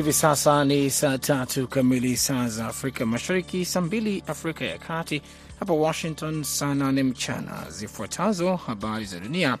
Hivi 0.00 0.12
sasa 0.12 0.64
ni 0.64 0.90
saa 0.90 1.18
tatu 1.18 1.68
kamili 1.68 2.16
saa 2.16 2.48
za 2.48 2.66
Afrika 2.66 3.06
Mashariki, 3.06 3.64
saa 3.64 3.80
mbili 3.80 4.22
Afrika 4.26 4.64
ya 4.64 4.78
Kati, 4.78 5.22
hapa 5.58 5.72
Washington 5.72 6.44
saa 6.44 6.74
nane 6.74 7.02
mchana. 7.02 7.66
Zifuatazo 7.70 8.56
habari 8.56 9.04
za 9.04 9.20
dunia, 9.20 9.58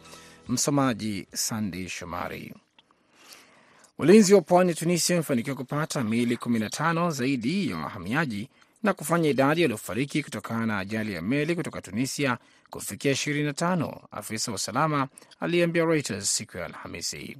msomaji 0.48 1.26
Sandey 1.34 1.88
Shomari. 1.88 2.54
Ulinzi 3.98 4.34
wa 4.34 4.40
pwani 4.40 4.70
ya 4.70 4.76
Tunisia 4.76 5.16
wamefanikiwa 5.16 5.56
kupata 5.56 6.04
miili 6.04 6.36
15 6.36 7.10
zaidi 7.10 7.70
ya 7.70 7.76
wahamiaji 7.76 8.48
na 8.82 8.92
kufanya 8.92 9.28
idadi 9.28 9.62
waliofariki 9.62 10.22
kutokana 10.22 10.66
na 10.66 10.78
ajali 10.78 11.12
ya 11.12 11.22
meli 11.22 11.54
kutoka 11.54 11.80
Tunisia 11.82 12.38
kufikia 12.70 13.12
25, 13.12 13.96
afisa 14.10 14.50
wa 14.50 14.54
usalama 14.56 15.08
aliyeambia 15.40 15.84
Reuters 15.84 16.36
siku 16.36 16.56
ya 16.58 16.64
Alhamisi. 16.66 17.36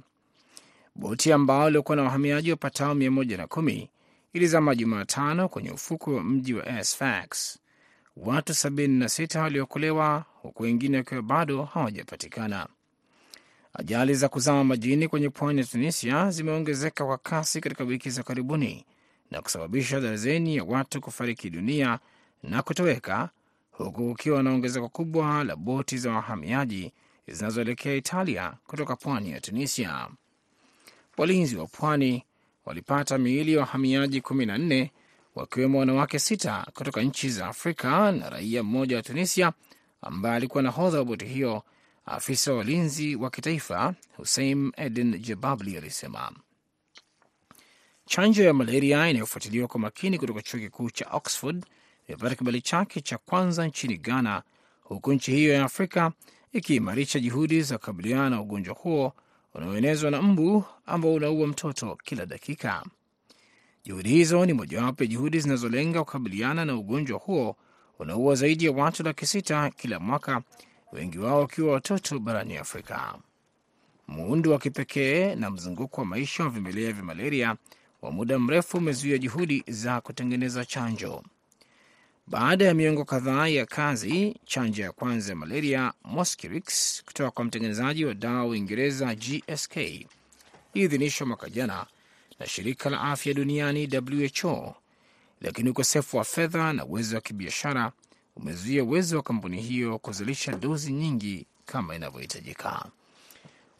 Boti 0.95 1.31
ambao 1.33 1.67
iliokuwa 1.69 1.95
na 1.95 2.03
wahamiaji 2.03 2.51
wapatao 2.51 2.93
110 2.93 3.87
ilizama 4.33 4.75
Jumatano 4.75 5.49
kwenye 5.49 5.71
ufukwe 5.71 6.15
wa 6.15 6.23
mji 6.23 6.53
wa 6.53 6.83
Sfax. 6.83 7.59
Watu 8.17 8.53
76 8.53 9.39
waliokolewa 9.41 10.25
huku 10.41 10.63
wengine 10.63 10.97
wakiwa 10.97 11.21
bado 11.21 11.63
hawajapatikana. 11.63 12.67
Ajali 13.73 14.13
za 14.15 14.29
kuzama 14.29 14.63
majini 14.63 15.07
kwenye 15.07 15.29
pwani 15.29 15.59
ya 15.59 15.65
Tunisia 15.65 16.31
zimeongezeka 16.31 17.05
kwa 17.05 17.17
kasi 17.17 17.61
katika 17.61 17.83
wiki 17.83 18.09
za 18.09 18.23
karibuni 18.23 18.85
na 19.31 19.41
kusababisha 19.41 19.99
darzeni 19.99 20.55
ya 20.55 20.63
watu 20.63 21.01
kufariki 21.01 21.49
dunia 21.49 21.99
na 22.43 22.61
kutoweka, 22.61 23.29
huku 23.71 24.07
kukiwa 24.09 24.43
na 24.43 24.51
ongezeko 24.51 24.89
kubwa 24.89 25.43
la 25.43 25.55
boti 25.55 25.97
za 25.97 26.11
wahamiaji 26.11 26.93
zinazoelekea 27.27 27.93
Italia 27.95 28.53
kutoka 28.67 28.95
pwani 28.95 29.31
ya 29.31 29.41
Tunisia. 29.41 30.07
Walinzi 31.21 31.55
wa 31.55 31.67
pwani 31.67 32.23
walipata 32.65 33.17
miili 33.17 33.53
ya 33.53 33.59
wahamiaji 33.59 34.19
14 34.19 34.89
wakiwemo 35.35 35.79
wanawake 35.79 36.19
sita 36.19 36.67
kutoka 36.73 37.01
nchi 37.01 37.29
za 37.29 37.47
Afrika 37.47 38.11
na 38.11 38.29
raia 38.29 38.63
mmoja 38.63 38.95
wa 38.95 39.01
Tunisia 39.01 39.53
ambaye 40.01 40.35
alikuwa 40.35 40.63
nahodha 40.63 40.97
wa 40.97 41.05
boti 41.05 41.25
hiyo. 41.25 41.63
Afisa 42.05 42.51
wa 42.51 42.57
walinzi 42.57 43.15
wa 43.15 43.29
kitaifa 43.29 43.93
Hussein 44.17 44.71
Edin 44.77 45.19
Jebabli 45.19 45.77
alisema 45.77 46.31
chanjo 48.05 48.43
ya 48.43 48.53
malaria 48.53 49.09
inayofuatiliwa 49.09 49.67
kwa 49.67 49.79
makini 49.79 50.17
kutoka 50.19 50.41
chuo 50.41 50.59
kikuu 50.59 50.89
cha 50.89 51.07
Oxford 51.11 51.65
imepata 52.07 52.35
kibali 52.35 52.61
chake 52.61 53.01
cha 53.01 53.17
kwanza 53.17 53.67
nchini 53.67 53.97
Ghana, 53.97 54.43
huku 54.83 55.13
nchi 55.13 55.31
hiyo 55.31 55.53
ya 55.53 55.63
Afrika 55.63 56.11
ikiimarisha 56.53 57.19
juhudi 57.19 57.61
za 57.61 57.77
kukabiliana 57.77 58.29
na 58.29 58.41
ugonjwa 58.41 58.73
huo 58.75 59.13
unaoenezwa 59.53 60.11
na 60.11 60.21
mbu 60.21 60.63
ambao 60.85 61.13
unaua 61.13 61.47
mtoto 61.47 61.97
kila 62.03 62.25
dakika. 62.25 62.83
Juhudi 63.85 64.09
hizo 64.09 64.45
ni 64.45 64.53
mojawapo 64.53 65.03
ya 65.03 65.07
juhudi 65.09 65.39
zinazolenga 65.39 66.03
kukabiliana 66.03 66.65
na 66.65 66.75
ugonjwa 66.75 67.19
huo 67.19 67.55
unaua 67.99 68.35
zaidi 68.35 68.65
ya 68.65 68.71
watu 68.71 69.03
laki 69.03 69.25
sita 69.25 69.69
kila 69.69 69.99
mwaka, 69.99 70.41
wengi 70.91 71.17
wao 71.19 71.39
wakiwa 71.39 71.73
watoto 71.73 72.19
barani 72.19 72.57
Afrika. 72.57 73.15
Muundo 74.07 74.51
wa 74.51 74.59
kipekee 74.59 75.35
na 75.35 75.49
mzunguko 75.51 76.01
wa 76.01 76.07
maisha 76.07 76.43
wa 76.43 76.49
vimelea 76.49 76.91
vya 76.93 77.03
malaria 77.03 77.55
wa 78.01 78.11
muda 78.11 78.39
mrefu 78.39 78.77
umezuia 78.77 79.17
juhudi 79.17 79.63
za 79.67 80.01
kutengeneza 80.01 80.65
chanjo. 80.65 81.23
Baada 82.31 82.65
ya 82.65 82.73
miongo 82.73 83.05
kadhaa 83.05 83.47
ya 83.47 83.65
kazi, 83.65 84.35
chanjo 84.45 84.83
ya 84.83 84.91
kwanza 84.91 85.29
ya 85.29 85.35
malaria 85.35 85.93
Mosquirix 86.03 87.03
kutoka 87.05 87.31
kwa 87.31 87.45
mtengenezaji 87.45 88.05
wa 88.05 88.13
dawa 88.13 88.45
Uingereza 88.45 89.15
GSK 89.15 89.77
iliidhinishwa 90.73 91.27
mwaka 91.27 91.49
jana 91.49 91.85
na 92.39 92.47
shirika 92.47 92.89
la 92.89 93.01
afya 93.01 93.33
duniani 93.33 93.89
WHO, 94.43 94.75
lakini 95.41 95.69
ukosefu 95.69 96.17
wa 96.17 96.23
fedha 96.23 96.73
na 96.73 96.85
uwezo 96.85 97.15
wa 97.15 97.21
kibiashara 97.21 97.91
umezuia 98.35 98.83
uwezo 98.83 99.17
wa 99.17 99.23
kampuni 99.23 99.61
hiyo 99.61 99.99
kuzalisha 99.99 100.51
dozi 100.51 100.93
nyingi 100.93 101.45
kama 101.65 101.95
inavyohitajika. 101.95 102.85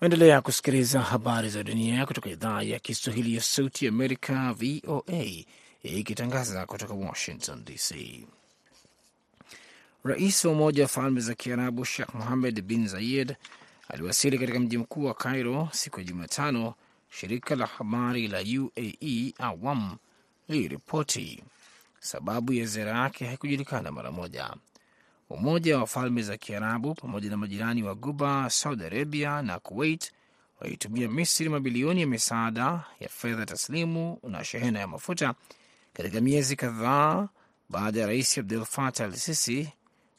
Endelea 0.01 0.41
kusikiliza 0.41 1.01
habari 1.01 1.49
za 1.49 1.63
dunia 1.63 2.05
kutoka 2.05 2.29
idhaa 2.29 2.61
ya 2.61 2.79
Kiswahili 2.79 3.35
ya 3.35 3.41
Sauti 3.41 3.87
Amerika, 3.87 4.53
VOA, 4.53 5.25
ikitangaza 5.83 6.65
kutoka 6.65 6.93
Washington 6.93 7.63
DC. 7.65 7.95
Rais 10.03 10.45
wa 10.45 10.51
Umoja 10.51 10.83
wa 10.83 10.89
Falme 10.89 11.21
za 11.21 11.35
Kiarabu 11.35 11.85
Sheikh 11.85 12.13
Mohammed 12.13 12.61
bin 12.61 12.87
Zayed 12.87 13.35
aliwasili 13.89 14.39
katika 14.39 14.59
mji 14.59 14.77
mkuu 14.77 15.05
wa 15.05 15.13
Cairo 15.13 15.69
siku 15.71 15.99
ya 15.99 16.05
Jumatano, 16.05 16.73
shirika 17.09 17.55
la 17.55 17.65
habari 17.65 18.27
la 18.27 18.39
UAE 18.39 19.33
Awam 19.37 19.97
liliripoti. 20.47 21.43
Sababu 21.99 22.53
ya 22.53 22.65
ziara 22.65 22.91
yake 22.99 23.25
haikujulikana 23.25 23.91
mara 23.91 24.11
moja. 24.11 24.53
Umoja 25.29 25.77
wa 25.79 25.87
Falme 25.87 26.21
za 26.21 26.37
Kiarabu 26.37 26.95
pamoja 26.95 27.29
na 27.29 27.37
majirani 27.37 27.83
wa 27.83 27.95
Guba, 27.95 28.49
Saudi 28.49 28.83
Arabia 28.85 29.41
na 29.41 29.59
Kuwait 29.59 30.11
walitumia 30.61 31.07
Misri 31.09 31.49
mabilioni 31.49 32.01
ya 32.01 32.07
misaada 32.07 32.83
ya 32.99 33.09
fedha 33.09 33.45
taslimu 33.45 34.17
na 34.23 34.43
shehena 34.43 34.79
ya 34.79 34.87
mafuta 34.87 35.33
katika 35.93 36.21
miezi 36.21 36.55
kadhaa 36.55 37.27
baada 37.69 37.99
ya 37.99 38.07
rais 38.07 38.37
Abdul 38.37 38.65
Fattah 38.65 39.05
al 39.05 39.13
Sisi, 39.15 39.69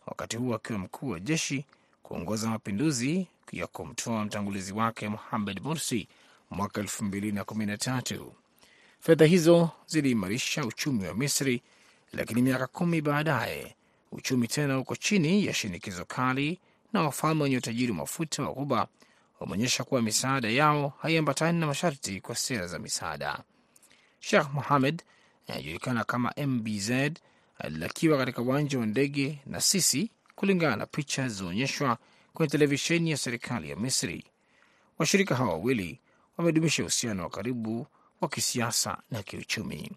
wakati 0.07 0.37
huo 0.37 0.55
akiwa 0.55 0.79
mkuu 0.79 1.09
wa 1.09 1.21
jeshi, 1.21 1.65
kuongoza 2.03 2.49
mapinduzi 2.51 3.27
ya 3.53 3.67
kumtoa 3.67 4.25
mtangulizi 4.25 4.73
wake 4.73 5.09
Muhamed 5.09 5.61
Mursi 5.63 6.09
mwaka 6.51 6.81
elfu 6.81 7.05
mbili 7.05 7.33
na 7.33 7.45
kumi 7.45 7.67
na 7.67 7.77
tatu. 7.79 8.33
Fedha 9.01 9.25
hizo 9.25 9.71
ziliimarisha 9.87 10.65
uchumi 10.67 11.07
wa 11.07 11.15
Misri, 11.15 11.63
lakini 12.13 12.43
miaka 12.43 12.67
kumi 12.67 13.01
baadaye 13.01 13.75
uchumi 14.13 14.49
tena 14.49 14.79
uko 14.79 14.97
chini 14.97 15.47
ya 15.47 15.55
shinikizo 15.55 16.05
kali, 16.05 16.59
na 16.93 17.03
wafalme 17.03 17.43
wenye 17.43 17.57
utajiri 17.59 17.93
mafuta 17.93 18.43
wa 18.43 18.53
Ghuba 18.55 18.89
wameonyesha 19.41 19.85
kuwa 19.85 20.03
misaada 20.03 20.49
yao 20.51 20.93
haiambatani 21.03 21.61
na 21.61 21.67
masharti 21.67 22.21
kwa 22.21 22.35
sera 22.35 22.67
za 22.67 22.79
misaada. 22.79 23.39
Sheikh 24.21 24.53
Mohamed 24.55 25.03
anajulikana 25.49 26.05
kama 26.05 26.33
MBZ 26.47 26.91
alilakiwa 27.63 28.19
katika 28.19 28.43
uwanja 28.43 28.79
wa 28.79 28.87
ndege 28.87 29.39
na 29.47 29.61
sisi, 29.61 30.11
kulingana 30.35 30.77
na 30.77 30.87
picha 30.87 31.23
zilizoonyeshwa 31.29 31.99
kwenye 32.35 32.51
televisheni 32.51 33.11
ya 33.11 33.17
serikali 33.17 33.71
ya 33.71 33.77
Misri. 33.77 34.25
Washirika 34.99 35.35
hawa 35.37 35.51
wawili 35.53 36.01
wamedumisha 36.37 36.83
uhusiano 36.83 37.23
wa 37.23 37.31
karibu 37.31 37.87
wa 38.21 38.29
kisiasa 38.29 38.99
na 39.11 39.23
kiuchumi. 39.23 39.93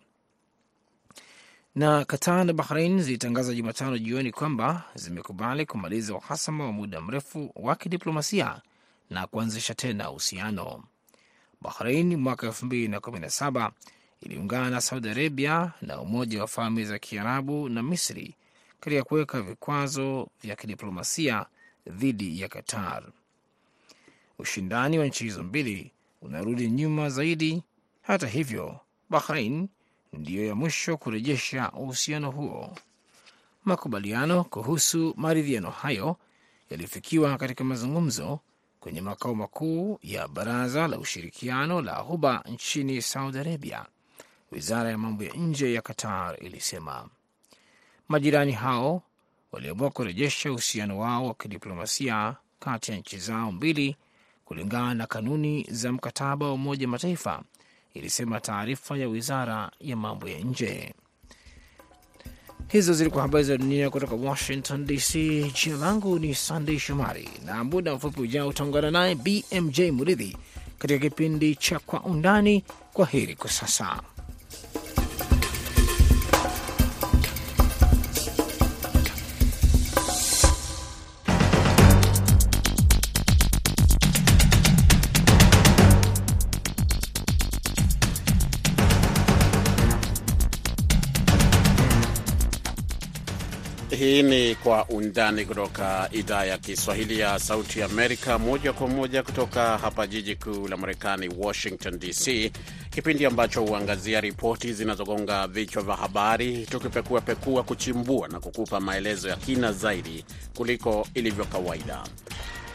Na 1.76 2.06
Qatar 2.06 2.46
na 2.46 2.54
Bahrain 2.54 3.02
zilitangaza 3.04 3.54
Jumatano 3.54 3.98
jioni 3.98 4.32
kwamba 4.32 4.84
zimekubali 4.96 5.66
kumaliza 5.66 6.16
uhasama 6.16 6.66
wa 6.66 6.72
muda 6.72 7.02
mrefu 7.02 7.52
wa 7.56 7.76
kidiplomasia 7.76 8.62
na 9.10 9.28
kuanzisha 9.28 9.74
tena 9.76 10.10
uhusiano. 10.12 10.84
Bahrain 11.62 12.16
mwaka 12.16 12.48
2017 12.48 13.72
iliungana 14.26 14.70
na 14.70 14.82
Saudi 14.82 15.10
Arabia 15.10 15.72
na 15.82 16.02
Umoja 16.02 16.42
wa 16.42 16.48
Falme 16.48 16.86
za 16.86 17.00
Kiarabu 17.00 17.70
na 17.70 17.84
Misri 17.84 18.36
katika 18.80 19.04
kuweka 19.04 19.42
vikwazo 19.42 20.28
vya 20.44 20.56
kidiplomasia 20.56 21.46
dhidi 21.88 22.42
ya 22.42 22.48
Qatar. 22.48 23.04
Ushindani 24.40 25.00
wa 25.00 25.06
nchi 25.06 25.24
hizo 25.24 25.44
mbili 25.44 25.92
unarudi 26.22 26.70
nyuma 26.70 27.10
zaidi. 27.10 27.64
Hata 28.02 28.28
hivyo, 28.28 28.80
Bahrain 29.10 29.68
ndiyo 30.14 30.46
ya 30.46 30.56
mwisho 30.56 30.98
kurejesha 30.98 31.72
uhusiano 31.72 32.32
huo. 32.32 32.76
Makubaliano 33.66 34.44
kuhusu 34.44 35.14
maridhiano 35.18 35.70
hayo 35.70 36.18
yalifikiwa 36.70 37.38
katika 37.38 37.64
mazungumzo 37.64 38.40
kwenye 38.80 39.02
makao 39.02 39.36
makuu 39.36 40.00
ya 40.04 40.28
Baraza 40.28 40.88
la 40.88 40.98
Ushirikiano 41.00 41.82
la 41.82 42.04
Ghuba 42.04 42.44
nchini 42.50 43.02
Saudi 43.02 43.38
Arabia. 43.38 43.86
Wizara 44.52 44.90
ya 44.90 44.98
mambo 44.98 45.24
ya 45.24 45.34
nje 45.34 45.74
ya 45.74 45.82
Qatar 45.82 46.38
ilisema 46.46 47.10
majirani 48.08 48.52
hao 48.52 49.02
waliamua 49.52 49.90
kurejesha 49.90 50.52
uhusiano 50.52 51.00
wao 51.00 51.26
wa 51.28 51.34
kidiplomasia 51.34 52.36
kati 52.60 52.92
ya 52.92 52.98
nchi 52.98 53.18
zao 53.18 53.52
mbili 53.52 53.96
kulingana 54.46 54.94
na 54.94 55.08
kanuni 55.08 55.68
za 55.72 55.92
mkataba 55.92 56.46
wa 56.46 56.54
Umoja 56.54 56.88
Mataifa, 56.88 57.44
ilisema 57.94 58.40
taarifa 58.40 58.98
ya 58.98 59.08
wizara 59.08 59.72
ya 59.80 59.96
mambo 59.96 60.30
ya 60.30 60.40
nje. 60.40 60.94
Hizo 62.68 62.94
zilikuwa 62.94 63.22
habari 63.22 63.44
za 63.44 63.58
dunia 63.58 63.90
kutoka 63.90 64.16
Washington 64.16 64.86
DC. 64.86 65.14
Jina 65.64 65.78
langu 65.78 66.20
ni 66.20 66.36
Sandey 66.36 66.80
Shomari, 66.80 67.30
na 67.46 67.64
muda 67.64 67.96
mfupi 67.96 68.22
ujao 68.22 68.48
utaungana 68.48 68.92
naye 68.92 69.16
BMJ 69.16 69.80
Muridhi 69.82 70.38
katika 70.80 71.00
kipindi 71.00 71.56
cha 71.56 71.80
Kwa 71.80 72.02
Undani. 72.04 72.64
Kwa 72.94 73.06
heri 73.06 73.36
kwa 73.36 73.50
sasa. 73.50 74.02
Hii 94.16 94.24
ni 94.24 94.56
Kwa 94.56 94.86
Undani 94.90 95.46
kutoka 95.46 96.10
idhaa 96.12 96.46
ya 96.46 96.58
Kiswahili 96.58 97.20
ya 97.20 97.40
Sauti 97.40 97.84
Amerika, 97.84 98.40
moja 98.40 98.74
kwa 98.74 98.88
moja 98.88 99.24
kutoka 99.24 99.78
hapa 99.78 100.08
jiji 100.08 100.36
kuu 100.36 100.68
la 100.68 100.78
Marekani, 100.78 101.30
Washington 101.38 102.00
DC, 102.00 102.52
kipindi 102.90 103.26
ambacho 103.26 103.62
huangazia 103.62 104.22
ripoti 104.22 104.74
zinazogonga 104.74 105.48
vichwa 105.48 105.84
vya 105.84 105.96
habari, 105.96 106.66
tukipekuapekua, 106.72 107.64
kuchimbua 107.64 108.28
na 108.28 108.40
kukupa 108.40 108.80
maelezo 108.80 109.30
ya 109.30 109.36
kina 109.36 109.72
zaidi 109.72 110.26
kuliko 110.58 111.08
ilivyo 111.14 111.46
kawaida. 111.46 112.04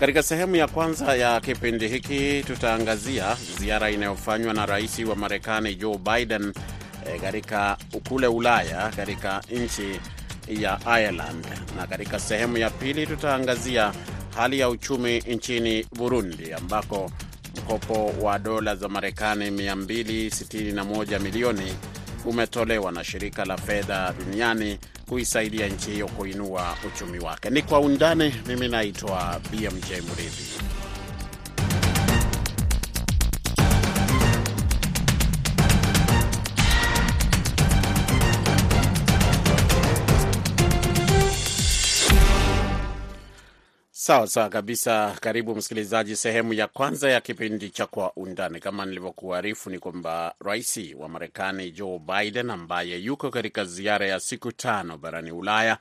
Katika 0.01 0.23
sehemu 0.23 0.57
ya 0.57 0.69
kwanza 0.69 1.17
ya 1.17 1.41
kipindi 1.41 1.89
hiki 1.89 2.45
tutaangazia 2.47 3.37
ziara 3.59 3.91
inayofanywa 3.91 4.55
na 4.55 4.67
rais 4.67 4.99
wa 4.99 5.17
Marekani 5.17 5.75
Joe 5.75 5.99
Biden 5.99 6.53
katika 7.21 7.77
e, 7.93 8.01
kule 8.09 8.27
Ulaya 8.27 8.89
katika 8.97 9.43
nchi 9.51 10.01
ya 10.51 10.79
Ireland, 11.01 11.47
na 11.77 11.87
katika 11.87 12.19
sehemu 12.21 12.57
ya 12.59 12.71
pili 12.71 13.07
tutaangazia 13.07 13.93
hali 14.37 14.59
ya 14.59 14.69
uchumi 14.69 15.19
nchini 15.19 15.87
Burundi 15.97 16.53
ambako 16.53 17.11
mkopo 17.59 18.13
wa 18.23 18.39
dola 18.39 18.77
za 18.77 18.89
Marekani 18.89 19.51
261 19.51 21.19
milioni 21.21 21.75
umetolewa 22.25 22.93
na 22.93 23.05
shirika 23.05 23.45
la 23.45 23.57
fedha 23.57 24.15
duniani 24.19 24.79
kuisaidia 25.09 25.67
nchi 25.67 25.91
hiyo 25.91 26.09
kuinua 26.09 26.77
uchumi 26.89 27.19
wake. 27.19 27.51
Ni 27.51 27.63
kwa 27.63 27.81
undani. 27.81 28.35
Mimi 28.47 28.69
naitwa 28.69 29.41
BMJ 29.51 29.91
Mridhi. 29.91 30.70
Sawa 44.11 44.27
sawa 44.27 44.49
kabisa. 44.49 45.17
Karibu 45.21 45.55
msikilizaji, 45.55 46.17
sehemu 46.17 46.53
ya 46.53 46.67
kwanza 46.67 47.11
ya 47.11 47.21
kipindi 47.21 47.71
cha 47.71 47.87
Kwa 47.87 48.13
Undani. 48.17 48.61
Kama 48.61 48.87
nilivyokuarifu, 48.87 49.71
ni 49.71 49.79
kwamba 49.79 50.35
rais 50.45 50.81
wa 50.99 51.09
Marekani 51.09 51.71
Joe 51.71 51.99
Biden 51.99 52.51
ambaye 52.51 52.99
yuko 52.99 53.31
katika 53.31 53.65
ziara 53.65 54.07
ya 54.07 54.21
siku 54.21 54.53
tano 54.53 54.99
barani 54.99 55.33
Ulaya 55.33 55.79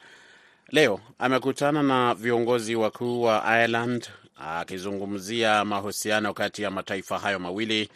leo 0.72 1.00
amekutana 1.20 1.84
na 1.84 2.14
viongozi 2.16 2.76
wakuu 2.76 3.22
wa 3.22 3.44
Ireland 3.46 4.08
akizungumzia 4.60 5.66
mahusiano 5.66 6.34
kati 6.34 6.62
ya 6.64 6.72
mataifa 6.72 7.20
hayo 7.20 7.40
mawili 7.40 7.90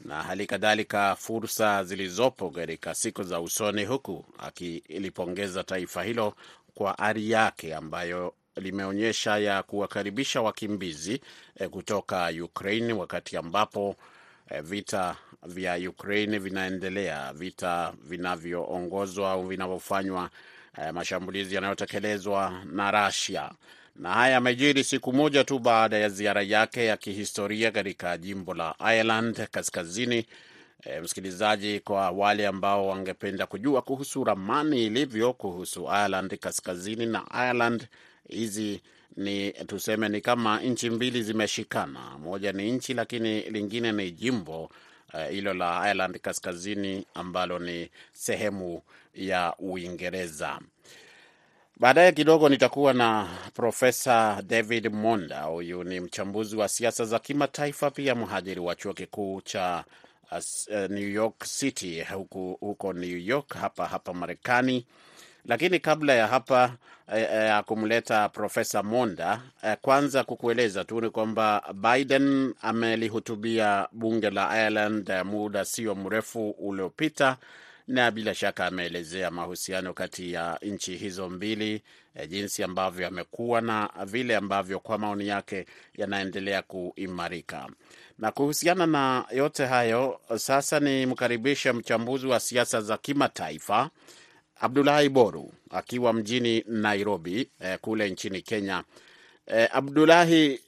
na 0.00 0.22
hali 0.22 0.46
kadhalika 0.46 1.16
fursa 1.16 1.84
zilizopo 1.84 2.50
katika 2.50 2.94
siku 2.94 3.22
za 3.22 3.40
usoni, 3.40 3.84
huku 3.84 4.24
akilipongeza 4.38 5.64
taifa 5.64 6.02
hilo 6.02 6.34
kwa 6.74 6.98
ari 6.98 7.30
yake 7.30 7.74
ambayo 7.74 8.34
limeonyesha 8.60 9.38
ya 9.38 9.62
kuwakaribisha 9.62 10.42
wakimbizi 10.42 11.20
eh, 11.60 11.68
kutoka 11.68 12.32
Ukraine 12.44 12.92
wakati 12.92 13.36
ambapo 13.36 13.96
eh, 14.50 14.62
vita 14.62 15.16
vya 15.46 15.76
Ukraine 15.90 16.38
vinaendelea, 16.38 17.32
vita 17.32 17.92
vinavyoongozwa 18.04 19.30
au 19.30 19.46
vinavyofanywa 19.46 20.30
eh, 20.78 20.92
mashambulizi 20.94 21.54
yanayotekelezwa 21.54 22.62
na 22.72 23.06
Russia. 23.06 23.50
Na 23.96 24.12
haya 24.14 24.32
yamejiri 24.32 24.84
siku 24.84 25.12
moja 25.12 25.44
tu 25.44 25.58
baada 25.58 25.98
ya 25.98 26.08
ziara 26.08 26.42
yake 26.42 26.84
ya 26.84 26.96
kihistoria 26.96 27.70
katika 27.70 28.18
jimbo 28.18 28.54
la 28.54 28.74
Ireland 28.80 29.46
Kaskazini. 29.50 30.26
E, 30.84 31.00
msikilizaji, 31.00 31.80
kwa 31.80 32.10
wale 32.10 32.46
ambao 32.46 32.86
wangependa 32.88 33.46
kujua 33.46 33.82
kuhusu 33.82 34.24
ramani 34.24 34.86
ilivyo 34.86 35.32
kuhusu 35.32 35.84
Ireland 35.84 36.38
Kaskazini 36.38 37.06
na 37.06 37.22
Ireland 37.34 37.86
hizi 38.30 38.80
ni 39.16 39.52
tuseme, 39.52 40.08
ni 40.08 40.20
kama 40.20 40.60
nchi 40.60 40.90
mbili 40.90 41.22
zimeshikana. 41.22 42.18
Moja 42.18 42.52
ni 42.52 42.72
nchi 42.72 42.94
lakini 42.94 43.40
lingine 43.40 43.92
ni 43.92 44.10
jimbo 44.10 44.70
hilo 45.30 45.50
uh, 45.50 45.56
la 45.56 45.80
Ireland 45.90 46.18
Kaskazini 46.20 47.06
ambalo 47.14 47.58
ni 47.58 47.90
sehemu 48.12 48.82
ya 49.14 49.54
Uingereza. 49.58 50.60
Baadaye 51.76 52.12
kidogo 52.12 52.48
nitakuwa 52.48 52.92
na 52.92 53.28
Profesa 53.54 54.42
David 54.46 54.92
Monda. 54.92 55.42
Huyu 55.42 55.84
ni 55.84 56.00
mchambuzi 56.00 56.56
wa 56.56 56.68
siasa 56.68 57.04
za 57.04 57.18
kimataifa, 57.18 57.90
pia 57.90 58.14
mhadhiri 58.14 58.60
wa 58.60 58.74
chuo 58.74 58.92
kikuu 58.92 59.40
cha 59.40 59.84
uh, 60.32 60.90
New 60.90 61.08
York 61.08 61.44
City 61.44 62.02
huko, 62.02 62.56
huko 62.60 62.92
New 62.92 63.18
York 63.18 63.54
hapa 63.54 63.86
hapa 63.86 64.14
Marekani. 64.14 64.86
Lakini 65.44 65.78
kabla 65.80 66.14
ya 66.14 66.26
hapa 66.26 66.76
ya 67.16 67.58
eh, 67.58 67.64
kumleta 67.64 68.28
Profesa 68.28 68.82
Monda 68.82 69.42
eh, 69.62 69.76
kwanza 69.82 70.24
kukueleza 70.24 70.84
tu 70.84 71.00
ni 71.00 71.10
kwamba 71.10 71.74
Biden 71.74 72.54
amelihutubia 72.62 73.88
bunge 73.92 74.30
la 74.30 74.56
Ireland 74.66 75.08
eh, 75.10 75.24
muda 75.26 75.64
sio 75.64 75.94
mrefu 75.94 76.50
uliopita, 76.50 77.36
na 77.88 78.10
bila 78.10 78.34
shaka 78.34 78.66
ameelezea 78.66 79.30
mahusiano 79.30 79.94
kati 79.94 80.32
ya 80.32 80.58
nchi 80.62 80.96
hizo 80.96 81.30
mbili 81.30 81.82
eh, 82.14 82.28
jinsi 82.28 82.62
ambavyo 82.62 83.04
yamekuwa 83.04 83.60
na 83.60 83.90
vile 84.06 84.36
ambavyo 84.36 84.80
kwa 84.80 84.98
maoni 84.98 85.28
yake 85.28 85.66
yanaendelea 85.94 86.62
kuimarika. 86.62 87.68
Na 88.18 88.32
kuhusiana 88.32 88.86
na 88.86 89.24
yote 89.30 89.66
hayo, 89.66 90.20
sasa 90.36 90.80
ni 90.80 91.06
mkaribishe 91.06 91.72
mchambuzi 91.72 92.26
wa 92.26 92.40
siasa 92.40 92.80
za 92.80 92.96
kimataifa 92.96 93.90
Abdulahi 94.60 95.08
Boru 95.08 95.52
akiwa 95.70 96.12
mjini 96.12 96.64
Nairobi 96.68 97.50
eh, 97.60 97.78
kule 97.80 98.10
nchini 98.10 98.42
Kenya. 98.42 98.84
Eh, 99.46 99.68
Abdulahi, 99.72 100.60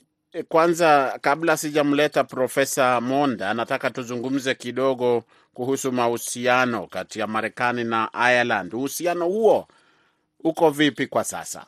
kwanza 0.49 1.19
kabla 1.21 1.57
sijamleta 1.57 2.25
Profesa 2.25 3.01
Monda, 3.01 3.55
nataka 3.55 3.91
tuzungumze 3.91 4.55
kidogo 4.55 5.25
kuhusu 5.55 5.93
mahusiano 5.93 6.87
kati 6.87 7.21
ya 7.21 7.27
Marekani 7.27 7.85
na 7.85 8.11
Ireland. 8.15 8.75
Uhusiano 8.75 9.27
huo 9.27 9.69
uko 10.45 10.71
vipi 10.71 11.07
kwa 11.07 11.25
sasa? 11.25 11.67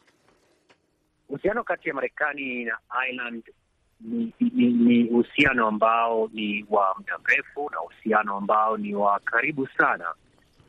Uhusiano 1.29 1.65
kati 1.65 1.89
ya 1.89 1.95
Marekani 1.95 2.65
na 2.65 2.79
Ireland 3.09 3.43
ni 4.41 5.09
uhusiano 5.11 5.67
ambao 5.69 6.31
ni 6.33 6.67
wa 6.71 6.95
muda 6.99 7.19
mrefu 7.19 7.71
na 7.71 7.81
uhusiano 7.83 8.37
ambao 8.37 8.77
ni 8.77 8.95
wa 8.95 9.21
karibu 9.21 9.67
sana 9.79 10.15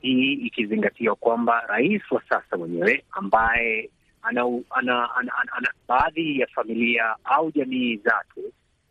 hii 0.06 0.34
ikizingatia 0.34 1.16
kwamba 1.16 1.64
rais 1.68 2.12
wa 2.12 2.22
sasa 2.30 2.58
mwenyewe 2.58 3.04
ambaye 3.12 3.90
ana, 4.22 4.42
ana, 4.70 5.16
ana, 5.16 5.36
ana, 5.36 5.54
ana 5.58 5.70
baadhi 5.88 6.40
ya 6.40 6.48
familia 6.48 7.16
au 7.24 7.52
jamii 7.52 7.98
zake 7.98 8.42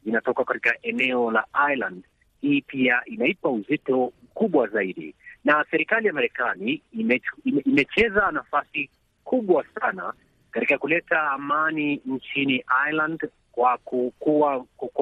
zinatoka 0.04 0.44
katika 0.44 0.74
eneo 0.82 1.30
la 1.30 1.44
Ireland. 1.70 2.04
Hii 2.40 2.60
pia 2.60 3.02
inaipa 3.06 3.48
uzito 3.50 4.12
mkubwa 4.24 4.66
zaidi, 4.68 5.14
na 5.44 5.64
serikali 5.70 6.06
ya 6.06 6.12
Marekani 6.12 6.82
ime, 6.92 7.22
ime, 7.44 7.60
imecheza 7.66 8.30
nafasi 8.30 8.90
kubwa 9.24 9.64
sana 9.80 10.12
katika 10.50 10.78
kuleta 10.78 11.30
amani 11.30 12.00
nchini 12.06 12.64
Ireland 12.88 13.28
kwa 13.52 13.78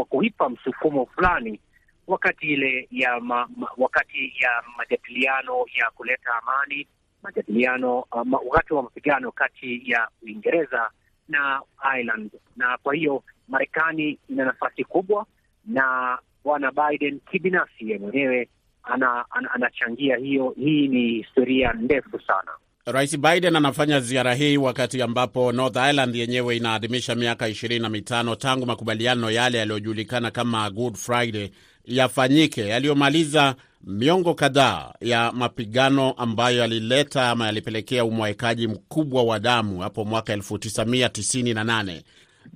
kuipa 0.08 0.48
msukumo 0.48 1.06
fulani 1.06 1.60
wakati 2.06 2.46
ile 2.46 2.88
ya 2.90 3.20
ma, 3.20 3.48
ma, 3.56 3.68
wakati 3.76 4.32
ya 4.40 4.62
majadiliano 4.76 5.64
ya 5.74 5.90
kuleta 5.90 6.30
amani 6.42 6.86
majadiliano 7.22 8.00
um, 8.12 8.32
wakati 8.34 8.74
wa 8.74 8.82
mapigano 8.82 9.32
kati 9.32 9.90
ya 9.90 10.08
Uingereza 10.22 10.90
na 11.28 11.60
Ireland, 11.98 12.30
na 12.56 12.78
kwa 12.82 12.94
hiyo 12.94 13.22
Marekani 13.48 14.18
ina 14.30 14.44
nafasi 14.44 14.84
kubwa, 14.84 15.26
na 15.66 16.18
bwana 16.44 16.72
Biden 16.72 17.20
kibinafsi 17.30 17.90
ye 17.90 17.98
mwenyewe 17.98 18.48
anachangia 18.82 19.24
ana, 19.30 19.50
anachangia 19.54 20.16
hiyo. 20.16 20.54
Hii 20.58 20.88
ni 20.88 21.08
historia 21.12 21.72
ndefu 21.72 22.20
sana. 22.20 22.50
Rais 22.86 23.18
Biden 23.18 23.56
anafanya 23.56 24.00
ziara 24.00 24.34
hii 24.34 24.56
wakati 24.56 25.02
ambapo 25.02 25.52
North 25.52 25.76
Ireland 25.76 26.16
yenyewe 26.16 26.56
inaadhimisha 26.56 27.14
miaka 27.14 27.48
ishirini 27.48 27.80
na 27.82 27.88
mitano 27.88 28.34
tangu 28.36 28.66
makubaliano 28.66 29.30
yale 29.30 29.58
yaliyojulikana 29.58 30.30
kama 30.30 30.70
Good 30.70 30.94
Friday 30.96 31.50
yafanyike 31.84 32.68
yaliyomaliza 32.68 33.54
miongo 33.84 34.34
kadhaa 34.34 34.92
ya 35.00 35.32
mapigano 35.32 36.12
ambayo 36.12 36.58
yalileta 36.58 37.30
ama 37.30 37.46
yalipelekea 37.46 38.04
umwaikaji 38.04 38.68
mkubwa 38.68 39.22
wa 39.22 39.38
damu 39.38 39.78
hapo 39.80 40.04
mwaka 40.04 40.36
1998 40.36 42.02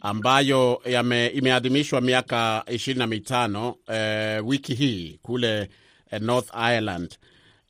ambayo 0.00 0.80
yame, 0.84 1.26
imeadhimishwa 1.26 2.00
miaka 2.00 2.64
ishirini 2.70 2.98
na 2.98 3.06
mitano 3.06 3.74
eh, 3.92 4.46
wiki 4.46 4.74
hii 4.74 5.18
kule 5.22 5.70
eh, 6.10 6.20
North 6.22 6.48
Ireland, 6.54 7.18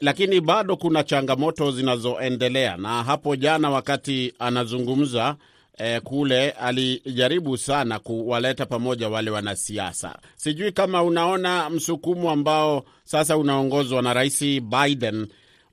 lakini 0.01 0.41
bado 0.41 0.77
kuna 0.77 1.03
changamoto 1.05 1.71
zinazoendelea. 1.73 2.77
Na 2.77 3.03
hapo 3.03 3.37
jana 3.37 3.71
wakati 3.71 4.33
anazungumza 4.39 5.37
eh, 5.77 6.01
kule 6.03 6.51
alijaribu 6.51 7.57
sana 7.57 7.99
kuwaleta 7.99 8.67
pamoja 8.67 9.09
wale 9.09 9.31
wanasiasa. 9.31 10.19
Sijui 10.37 10.73
kama 10.73 11.03
unaona 11.03 11.71
msukumo 11.71 12.31
ambao 12.31 12.85
sasa 13.05 13.37
unaongozwa 13.37 14.03
na 14.03 14.15
Rais 14.15 14.61
Biden 14.61 15.27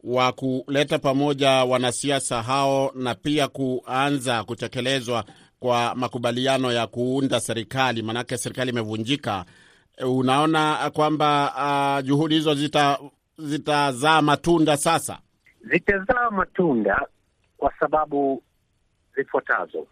wa 0.04 0.32
kuleta 0.32 1.00
pamoja 1.00 1.50
wanasiasa 1.52 2.42
hao 2.44 2.92
na 2.96 3.16
pia 3.16 3.48
kuanza 3.48 4.44
kutekelezwa 4.44 5.24
kwa 5.60 5.96
makubaliano 5.96 6.72
ya 6.72 6.88
kuunda 6.88 7.40
serikali, 7.40 8.02
maanake 8.02 8.38
serikali 8.38 8.72
imevunjika. 8.72 9.46
Unaona 10.06 10.92
kwamba 10.94 11.54
uh, 12.00 12.06
juhudi 12.08 12.36
hizo 12.36 12.54
zita 12.54 13.00
zitazaa 13.38 14.22
matunda 14.22 14.78
sasa? 14.78 15.18
Zitazaa 15.72 16.30
matunda 16.32 17.08
kwa 17.58 17.74
sababu 17.80 18.44
zifuatazo. 19.16 19.88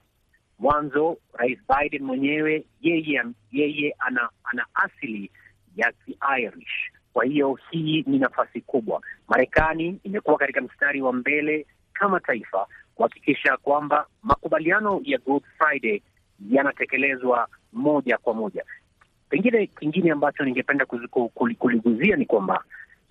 Mwanzo, 0.62 1.18
Rais 1.34 1.60
Biden 1.70 2.04
mwenyewe 2.04 2.64
yeye 2.82 3.24
yeye 3.52 3.96
ana, 4.00 4.30
ana 4.44 4.66
asili 4.74 5.32
ya 5.76 5.92
Kiirish. 5.92 6.92
Kwa 7.14 7.26
hiyo 7.26 7.60
hii 7.72 8.04
ni 8.08 8.20
nafasi 8.20 8.62
kubwa. 8.62 9.02
Marekani 9.28 10.00
imekuwa 10.04 10.38
katika 10.38 10.62
mstari 10.62 11.02
wa 11.02 11.14
mbele 11.14 11.66
kama 11.94 12.20
taifa 12.20 12.68
kuhakikisha 12.96 13.58
kwamba 13.58 14.08
makubaliano 14.24 15.02
ya 15.04 15.18
Good 15.18 15.44
Friday 15.58 16.02
yanatekelezwa 16.50 17.48
moja 17.74 18.18
kwa 18.18 18.34
moja. 18.34 18.64
Pengine 19.30 19.68
kingine 19.68 20.12
ambacho 20.12 20.44
ningependa 20.44 20.86
kuliguzia 21.60 22.16
ni 22.16 22.26
kwamba 22.26 22.64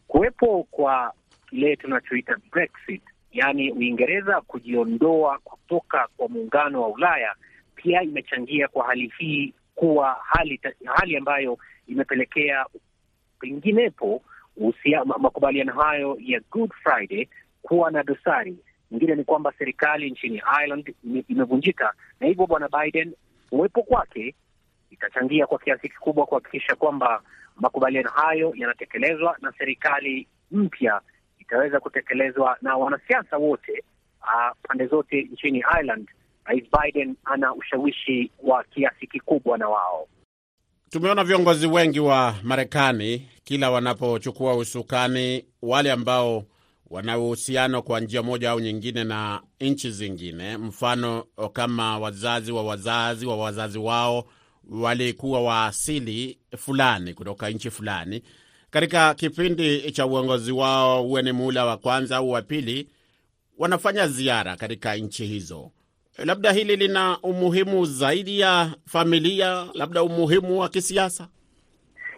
kuwepo 0.08 0.66
kwa 0.70 1.12
kile 1.48 1.76
tunachoita 1.76 2.36
Brexit, 2.50 3.02
yaani 3.32 3.72
Uingereza 3.72 4.40
kujiondoa 4.40 5.38
kutoka 5.38 6.08
kwa 6.16 6.28
muungano 6.28 6.82
wa 6.82 6.88
Ulaya, 6.88 7.34
pia 7.74 8.02
imechangia 8.02 8.68
kwa 8.68 8.86
hali 8.86 9.12
hii 9.18 9.54
kuwa 9.74 10.16
hali 10.24 10.60
hali 10.84 11.16
ambayo 11.16 11.58
imepelekea 11.86 12.66
penginepo 13.40 14.22
makubaliano 15.18 15.72
hayo 15.72 16.16
ya 16.20 16.40
Good 16.50 16.72
Friday 16.82 17.28
kuwa 17.62 17.90
na 17.90 18.02
dosari. 18.02 18.56
Nyingine 18.90 19.14
ni 19.14 19.24
kwamba 19.24 19.52
serikali 19.58 20.10
nchini 20.10 20.42
Ireland 20.62 20.94
imevunjika, 21.28 21.92
na 22.20 22.26
hivyo 22.26 22.46
bwana 22.46 22.68
Biden 22.68 23.14
uwepo 23.52 23.82
kwake 23.82 24.34
itachangia 24.90 25.46
kwa 25.46 25.58
kiasi 25.58 25.88
kikubwa 25.88 26.26
kuhakikisha 26.26 26.74
kwamba 26.76 27.22
makubaliano 27.56 28.10
hayo 28.10 28.52
yanatekelezwa 28.56 29.36
na 29.40 29.52
serikali 29.58 30.26
mpya 30.50 31.00
itaweza 31.50 31.80
kutekelezwa 31.80 32.56
na 32.62 32.76
wanasiasa 32.76 33.36
wote 33.36 33.84
uh, 34.22 34.56
pande 34.62 34.86
zote 34.86 35.22
nchini 35.32 35.58
Ireland. 35.78 36.08
Rais 36.44 36.64
Biden 36.82 37.16
ana 37.24 37.54
ushawishi 37.54 38.30
wa 38.42 38.64
kiasi 38.64 39.06
kikubwa 39.06 39.58
na 39.58 39.68
wao. 39.68 40.08
Tumeona 40.90 41.24
viongozi 41.24 41.66
wengi 41.66 42.00
wa 42.00 42.34
Marekani 42.42 43.28
kila 43.44 43.70
wanapochukua 43.70 44.56
usukani, 44.56 45.44
wale 45.62 45.92
ambao 45.92 46.44
wana 46.90 47.18
uhusiano 47.18 47.82
kwa 47.82 48.00
njia 48.00 48.22
moja 48.22 48.50
au 48.50 48.60
nyingine 48.60 49.04
na 49.04 49.42
nchi 49.60 49.90
zingine, 49.90 50.56
mfano 50.56 51.24
kama 51.52 51.98
wazazi 51.98 52.52
wa 52.52 52.62
wazazi 52.64 53.26
wa 53.26 53.36
wazazi 53.36 53.78
wao 53.78 54.24
walikuwa 54.70 55.40
wa 55.42 55.66
asili 55.66 56.38
fulani 56.56 57.14
kutoka 57.14 57.50
nchi 57.50 57.70
fulani. 57.70 58.22
Katika 58.70 59.14
kipindi 59.14 59.92
cha 59.92 60.06
uongozi 60.06 60.52
wao, 60.52 61.02
huwe 61.02 61.22
ni 61.22 61.32
muhula 61.32 61.64
wa 61.64 61.76
kwanza 61.76 62.16
au 62.16 62.30
wa 62.30 62.42
pili, 62.42 62.88
wanafanya 63.58 64.06
ziara 64.08 64.56
katika 64.56 64.94
nchi 64.96 65.26
hizo. 65.26 65.70
Labda 66.24 66.52
hili 66.52 66.76
lina 66.76 67.18
umuhimu 67.22 67.84
zaidi 67.84 68.40
ya 68.40 68.70
familia, 68.86 69.66
labda 69.74 70.02
umuhimu 70.02 70.58
wa 70.60 70.68
kisiasa, 70.68 71.28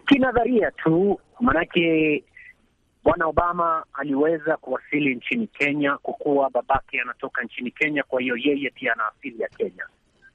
kinadharia 0.07 0.71
tu. 0.71 1.19
Maanake 1.39 2.23
bwana 3.03 3.25
Obama 3.27 3.85
aliweza 3.93 4.57
kuwasili 4.57 5.15
nchini 5.15 5.47
Kenya 5.47 5.97
kwa 5.97 6.13
kuwa 6.13 6.49
babake 6.49 7.01
anatoka 7.01 7.43
nchini 7.43 7.71
Kenya, 7.71 8.03
kwa 8.03 8.21
hiyo 8.21 8.37
yeye 8.37 8.69
pia 8.69 8.93
ana 8.93 9.03
asili 9.07 9.41
ya 9.41 9.49
Kenya. 9.49 9.85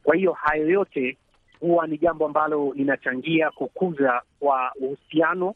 Kwa 0.03 0.17
hiyo 0.17 0.33
hayo 0.33 0.69
yote 0.69 1.17
huwa 1.61 1.87
ni 1.87 1.99
jambo 1.99 2.27
ambalo 2.27 2.73
linachangia 2.77 3.51
kukuza 3.51 4.23
kwa 4.41 4.73
uhusiano 4.81 5.55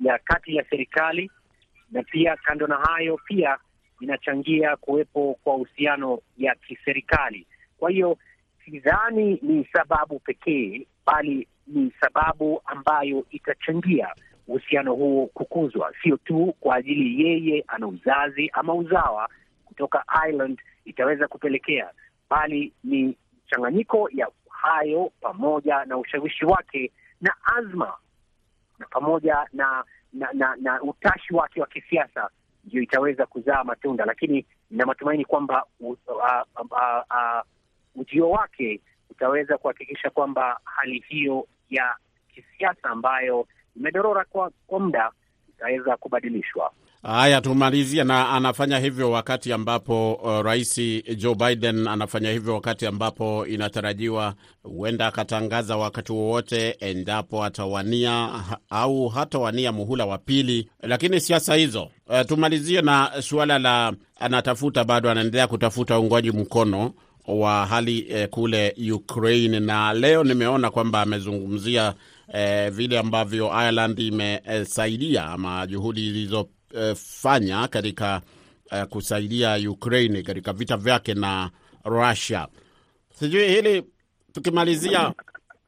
ya 0.00 0.18
kati 0.18 0.56
ya 0.56 0.64
serikali, 0.70 1.30
na 1.90 2.02
pia 2.02 2.36
kando 2.36 2.66
na 2.66 2.76
hayo 2.76 3.20
pia 3.24 3.58
inachangia 4.00 4.76
kuwepo 4.76 5.38
kwa 5.44 5.54
uhusiano 5.54 6.18
ya 6.38 6.54
kiserikali. 6.54 7.46
Kwa 7.78 7.90
hiyo 7.90 8.18
sidhani 8.64 9.38
ni 9.42 9.64
sababu 9.72 10.18
pekee, 10.18 10.86
bali 11.06 11.48
ni 11.66 11.92
sababu 12.00 12.62
ambayo 12.64 13.26
itachangia 13.30 14.08
uhusiano 14.48 14.94
huo 14.94 15.26
kukuzwa, 15.26 15.92
sio 16.02 16.16
tu 16.16 16.54
kwa 16.60 16.76
ajili 16.76 17.24
yeye 17.26 17.64
ana 17.68 17.86
uzazi 17.86 18.50
ama 18.52 18.74
uzawa 18.74 19.28
kutoka 19.64 20.04
Ireland 20.28 20.60
itaweza 20.84 21.28
kupelekea, 21.28 21.90
bali 22.30 22.72
ni 22.84 23.16
mchanganyiko 23.46 24.08
ya 24.12 24.28
hayo 24.50 25.12
pamoja 25.20 25.84
na 25.84 25.98
ushawishi 25.98 26.44
wake 26.44 26.92
na 27.20 27.34
azma 27.56 27.92
pamoja 28.90 29.46
na 29.52 29.84
na, 30.12 30.28
na, 30.32 30.56
na 30.56 30.82
utashi 30.82 31.34
wake 31.34 31.60
wa 31.60 31.66
kisiasa 31.66 32.30
ndio 32.64 32.82
itaweza 32.82 33.26
kuzaa 33.26 33.64
matunda, 33.64 34.04
lakini 34.04 34.46
na 34.70 34.86
matumaini 34.86 35.24
kwamba 35.24 35.66
ujio 37.94 38.30
wake 38.30 38.80
utaweza 39.10 39.58
kuhakikisha 39.58 40.10
kwamba 40.10 40.60
hali 40.64 41.04
hiyo 41.08 41.46
ya 41.70 41.96
kisiasa 42.34 42.88
ambayo 42.90 43.46
imedorora 43.76 44.24
kwa, 44.24 44.50
kwa 44.66 44.80
muda 44.80 45.10
itaweza 45.48 45.96
kubadilishwa. 45.96 46.72
Haya, 47.02 47.40
tumalizie 47.40 48.04
na 48.04 48.28
anafanya 48.30 48.78
hivyo 48.78 49.10
wakati 49.10 49.52
ambapo 49.52 50.14
uh, 50.14 50.40
Rais 50.42 50.80
Joe 51.16 51.34
Biden 51.34 51.88
anafanya 51.88 52.30
hivyo 52.32 52.54
wakati 52.54 52.86
ambapo 52.86 53.46
inatarajiwa 53.46 54.34
huenda 54.62 55.06
akatangaza 55.06 55.76
wakati 55.76 56.12
wowote 56.12 56.76
endapo 56.80 57.44
atawania 57.44 58.28
au 58.70 59.08
hatawania 59.08 59.72
muhula 59.72 60.06
wa 60.06 60.18
pili. 60.18 60.68
Lakini 60.82 61.20
siasa 61.20 61.54
hizo, 61.54 61.82
uh, 62.08 62.20
tumalizie 62.26 62.80
na 62.82 63.10
suala 63.22 63.58
la 63.58 63.92
anatafuta, 64.20 64.84
bado 64.84 65.10
anaendelea 65.10 65.46
kutafuta 65.46 65.98
uungwaji 66.00 66.30
mkono 66.30 66.92
wa 67.26 67.66
hali 67.66 68.06
eh, 68.10 68.28
kule 68.28 68.74
Ukraine, 68.92 69.60
na 69.60 69.92
leo 69.92 70.24
nimeona 70.24 70.70
kwamba 70.70 71.00
amezungumzia 71.02 71.94
eh, 72.34 72.70
vile 72.70 72.98
ambavyo 72.98 73.46
Ireland 73.46 73.98
imesaidia 73.98 75.24
ama 75.26 75.66
juhudi 75.66 76.00
zilizo 76.12 76.48
fanya 76.94 77.68
katika 77.68 78.20
uh, 78.72 78.82
kusaidia 78.82 79.70
Ukraine 79.70 80.22
katika 80.22 80.52
vita 80.52 80.76
vyake 80.76 81.14
na 81.14 81.50
Russia. 81.84 82.48
Sijui 83.14 83.48
hili 83.48 83.84
tukimalizia, 84.32 85.12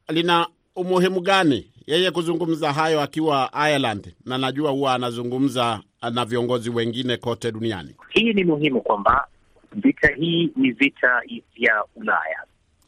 lina 0.09 0.47
umuhimu 0.75 1.21
gani 1.21 1.71
yeye 1.87 2.11
kuzungumza 2.11 2.73
hayo 2.73 3.01
akiwa 3.01 3.49
Ireland, 3.69 4.13
na 4.25 4.37
najua 4.37 4.71
huwa 4.71 4.93
anazungumza 4.93 5.81
na 6.13 6.25
viongozi 6.25 6.69
wengine 6.69 7.17
kote 7.17 7.51
duniani. 7.51 7.95
Hii 8.09 8.33
ni 8.33 8.43
muhimu 8.43 8.81
kwamba 8.81 9.27
vita 9.75 10.07
hii 10.15 10.51
ni 10.55 10.71
vita 10.71 11.21
ya 11.55 11.83
Ulaya, 11.95 12.43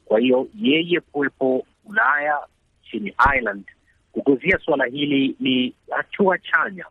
kwa 0.05 0.19
hiyo 0.19 0.47
yeye 0.61 0.99
kuwepo 0.99 1.65
Ulaya 1.85 2.37
chini 2.91 3.13
Ireland 3.35 3.63
kuguzia 4.11 4.59
suala 4.65 4.85
hili 4.85 5.35
ni 5.39 5.73
hatua 5.91 6.37
chanya 6.37 6.85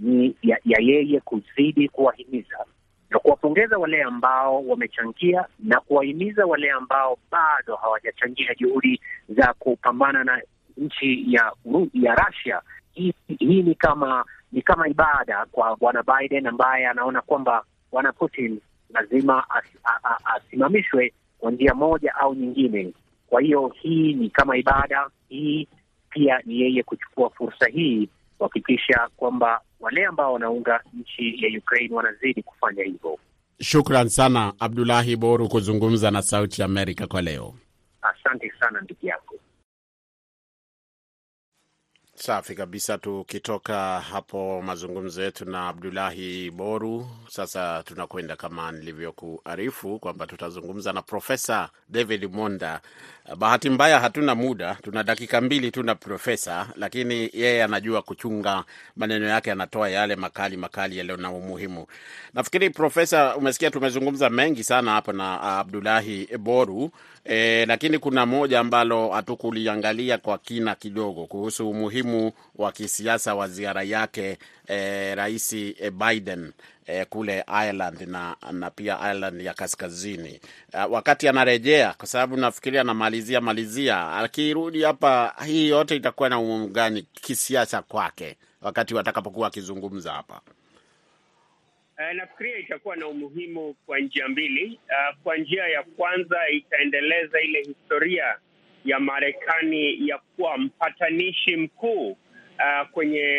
ni 0.00 0.36
ya, 0.42 0.58
ya 0.64 0.78
yeye 0.80 1.20
kuzidi 1.20 1.88
kuwahimiza 1.88 2.64
na 3.10 3.18
kuwapongeza 3.18 3.78
wale 3.78 4.02
ambao 4.02 4.66
wamechangia 4.66 5.44
na 5.58 5.80
kuwahimiza 5.80 6.46
wale 6.46 6.70
ambao 6.70 7.18
bado 7.30 7.76
hawajachangia 7.76 8.54
juhudi 8.54 9.00
za 9.28 9.54
kupambana 9.58 10.24
na 10.24 10.42
nchi 10.76 11.34
ya 11.34 11.52
ya 11.94 12.14
Russia. 12.14 12.62
Hii, 12.92 13.14
hii 13.38 13.62
ni 13.62 13.74
kama 13.74 14.24
ni 14.52 14.62
kama 14.62 14.88
ibada 14.88 15.46
kwa 15.52 15.76
bwana 15.76 16.02
Biden 16.02 16.46
ambaye 16.46 16.86
anaona 16.86 17.20
kwamba 17.22 17.64
bwana 17.92 18.12
Putin 18.12 18.60
lazima 18.90 19.44
asimamishwe 20.24 21.12
kwa 21.38 21.50
njia 21.50 21.74
moja 21.74 22.14
au 22.14 22.34
nyingine. 22.34 22.92
Kwa 23.26 23.40
hiyo 23.40 23.68
hii 23.68 24.14
ni 24.14 24.30
kama 24.30 24.56
ibada, 24.56 25.06
hii 25.28 25.68
pia 26.10 26.40
ni 26.44 26.60
yeye 26.60 26.82
kuchukua 26.82 27.30
fursa 27.30 27.66
hii 27.68 28.08
kuhakikisha 28.38 29.08
kwamba 29.16 29.60
wale 29.80 30.06
ambao 30.06 30.32
wanaunga 30.32 30.80
nchi 30.94 31.44
ya 31.44 31.58
Ukraine 31.58 31.94
wanazidi 31.94 32.42
kufanya 32.42 32.84
hivyo. 32.84 33.18
Shukran 33.60 34.08
sana 34.08 34.52
Abdulahi 34.58 35.16
Boru 35.16 35.48
kuzungumza 35.48 36.10
na 36.10 36.22
Sauti 36.22 36.62
Amerika 36.62 37.06
kwa 37.06 37.22
leo. 37.22 37.54
Asante 38.02 38.52
sana 38.60 38.80
ndugu 38.80 39.06
yako. 39.06 39.34
Safi 42.22 42.54
kabisa. 42.54 42.98
Tukitoka 42.98 44.00
hapo 44.00 44.62
mazungumzo 44.62 45.22
yetu 45.22 45.44
na 45.44 45.68
Abdulahi 45.68 46.50
Boru, 46.50 47.06
sasa 47.28 47.82
tunakwenda 47.82 48.36
kama 48.36 48.72
nilivyokuarifu 48.72 49.98
kwamba 49.98 50.26
tutazungumza 50.26 50.92
na 50.92 51.02
Profesa 51.02 51.68
David 51.88 52.32
Monda. 52.34 52.80
Bahati 53.36 53.70
mbaya 53.70 54.00
hatuna 54.00 54.34
muda, 54.34 54.74
tuna 54.82 55.02
dakika 55.04 55.40
mbili 55.40 55.70
tu 55.70 55.82
na 55.82 55.94
profesa, 55.94 56.66
lakini 56.76 57.30
yeye 57.32 57.64
anajua 57.64 58.02
kuchunga 58.02 58.64
maneno 58.96 59.26
yake, 59.26 59.52
anatoa 59.52 59.90
yale 59.90 60.16
makali 60.16 60.56
makali 60.56 60.98
yaliyo 60.98 61.16
na 61.16 61.30
umuhimu. 61.30 61.86
Nafikiri 62.34 62.70
Profesa, 62.70 63.36
umesikia 63.36 63.70
tumezungumza 63.70 64.30
mengi 64.30 64.64
sana 64.64 64.90
hapo 64.90 65.12
na 65.12 65.40
Abdulahi 65.40 66.28
Boru 66.38 66.90
e, 67.24 67.66
lakini 67.66 67.98
kuna 67.98 68.26
moja 68.26 68.60
ambalo 68.60 69.08
hatukuliangalia 69.10 70.18
kwa 70.18 70.38
kina 70.38 70.74
kidogo 70.74 71.26
kuhusu 71.26 71.70
umuhimu 71.70 72.32
wa 72.56 72.72
kisiasa 72.72 73.34
wa 73.34 73.48
ziara 73.48 73.82
yake 73.82 74.38
e, 74.68 75.14
Rais 75.14 75.56
Biden 75.92 76.52
e, 76.86 77.04
kule 77.04 77.44
Ireland 77.48 78.00
na, 78.00 78.36
na 78.52 78.70
pia 78.70 78.98
Ireland 79.00 79.40
ya 79.40 79.54
kaskazini 79.54 80.40
uh, 80.74 80.92
wakati 80.92 81.28
anarejea, 81.28 81.94
kwa 81.98 82.06
sababu 82.06 82.36
nafikiria 82.36 82.80
anamalizia 82.80 83.40
malizia, 83.40 84.12
akirudi 84.12 84.82
hapa, 84.82 85.34
hii 85.46 85.68
yote 85.68 85.96
itakuwa 85.96 86.28
na 86.28 86.38
umuhimu 86.38 86.68
gani 86.68 87.02
kisiasa 87.02 87.82
kwake 87.82 88.36
wakati 88.62 88.94
watakapokuwa 88.94 89.46
akizungumza 89.48 90.12
hapa? 90.12 90.40
Uh, 92.00 92.12
nafikiria 92.16 92.58
itakuwa 92.58 92.96
na 92.96 93.06
umuhimu 93.08 93.74
kwa 93.86 93.98
njia 93.98 94.28
mbili. 94.28 94.80
Uh, 94.88 95.16
kwa 95.22 95.36
njia 95.36 95.66
ya 95.68 95.82
kwanza 95.82 96.48
itaendeleza 96.48 97.40
ile 97.40 97.62
historia 97.62 98.36
ya 98.84 99.00
Marekani 99.00 100.08
ya 100.08 100.18
kuwa 100.18 100.58
mpatanishi 100.58 101.56
mkuu 101.56 102.08
uh, 102.10 102.88
kwenye 102.92 103.32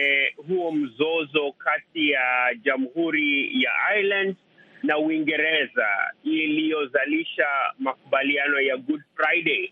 huo 0.48 0.72
mzozo 0.72 1.52
kati 1.52 2.10
ya 2.10 2.56
Jamhuri 2.64 3.64
ya 3.64 3.72
Ireland 3.98 4.36
na 4.84 4.98
Uingereza 4.98 5.88
iliyozalisha 6.24 7.48
makubaliano 7.80 8.60
ya 8.60 8.78
Good 8.78 9.02
Friday. 9.16 9.72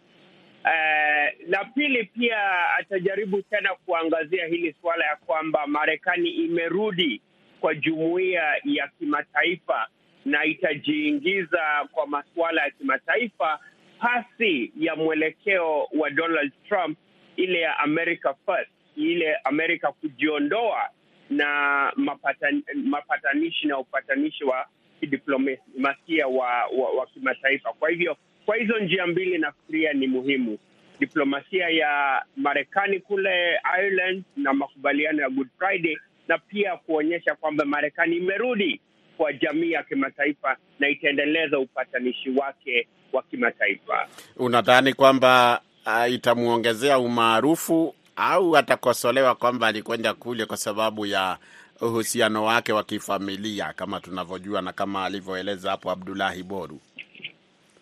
Uh, 0.64 1.50
la 1.50 1.66
pili 1.76 2.04
pia 2.04 2.74
atajaribu 2.80 3.42
tena 3.42 3.70
kuangazia 3.86 4.46
hili 4.46 4.76
suala 4.82 5.06
ya 5.06 5.16
kwamba 5.16 5.68
Marekani 5.68 6.30
imerudi 6.30 7.22
kwa 7.62 7.76
jumuiya 7.76 8.44
ya 8.64 8.88
kimataifa 9.00 9.88
na 10.26 10.46
itajiingiza 10.46 11.88
kwa 11.92 12.08
masuala 12.08 12.64
ya 12.64 12.72
kimataifa 12.72 13.60
pasi 14.00 14.72
ya 14.80 14.96
mwelekeo 14.96 15.88
wa 16.00 16.10
Donald 16.10 16.52
Trump, 16.68 16.98
ile 17.36 17.60
ya 17.62 17.80
America 17.80 18.34
First, 18.46 18.70
ile 18.96 19.36
Amerika 19.36 19.92
kujiondoa 19.92 20.90
na 21.30 21.92
mapatan, 21.96 22.64
mapatanishi 22.76 23.68
na 23.68 23.78
upatanishi 23.80 24.44
wa 24.44 24.66
kidiplomasia 25.00 26.28
wa, 26.28 26.48
wa, 26.66 26.90
wa 26.98 27.06
kimataifa. 27.08 27.74
Kwa 27.74 27.90
hivyo 27.90 28.18
kwa 28.46 28.56
hizo 28.56 28.80
njia 28.80 29.08
mbili 29.08 29.38
nafikiria 29.38 29.94
ni 29.94 30.08
muhimu, 30.08 30.58
diplomasia 31.00 31.70
ya 31.70 32.24
Marekani 32.38 33.00
kule 33.00 33.60
Ireland 33.80 34.24
na 34.38 34.54
makubaliano 34.54 35.22
ya 35.22 35.30
Good 35.30 35.48
Friday 35.58 35.98
na 36.30 36.38
pia 36.38 36.78
kuonyesha 36.78 37.36
kwamba 37.36 37.66
Marekani 37.66 38.16
imerudi 38.18 38.82
kwa 39.18 39.34
jamii 39.34 39.72
ya 39.72 39.84
kimataifa 39.84 40.58
na 40.80 40.90
itaendeleza 40.90 41.60
upatanishi 41.60 42.30
wake 42.30 42.88
wa 43.14 43.24
kimataifa. 43.24 44.08
Unadhani 44.38 44.94
kwamba 44.94 45.62
uh, 45.86 46.12
itamwongezea 46.14 47.00
umaarufu 47.00 47.96
au 48.16 48.58
atakosolewa 48.58 49.36
kwamba 49.36 49.68
alikwenda 49.68 50.14
kule 50.14 50.46
kwa 50.46 50.58
sababu 50.58 51.06
ya 51.06 51.38
uhusiano 51.82 52.44
wake 52.46 52.74
wa 52.74 52.84
kifamilia 52.84 53.74
kama 53.74 54.00
tunavyojua 54.00 54.62
na 54.62 54.74
kama 54.74 55.06
alivyoeleza 55.06 55.70
hapo 55.72 55.92
Abdulahi 55.92 56.44
Boru? 56.44 56.80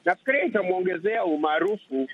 Nafikiria 0.05 0.45
itamwongezea 0.45 1.25
umaarufu, 1.25 2.07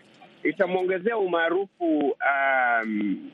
itamwongezea 0.44 1.18
umaarufu 1.18 2.00
um, 2.00 3.30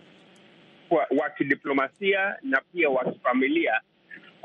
wa 0.95 1.30
kidiplomasia 1.30 2.36
na 2.41 2.62
pia 2.73 2.89
wa 2.89 3.12
kifamilia 3.12 3.82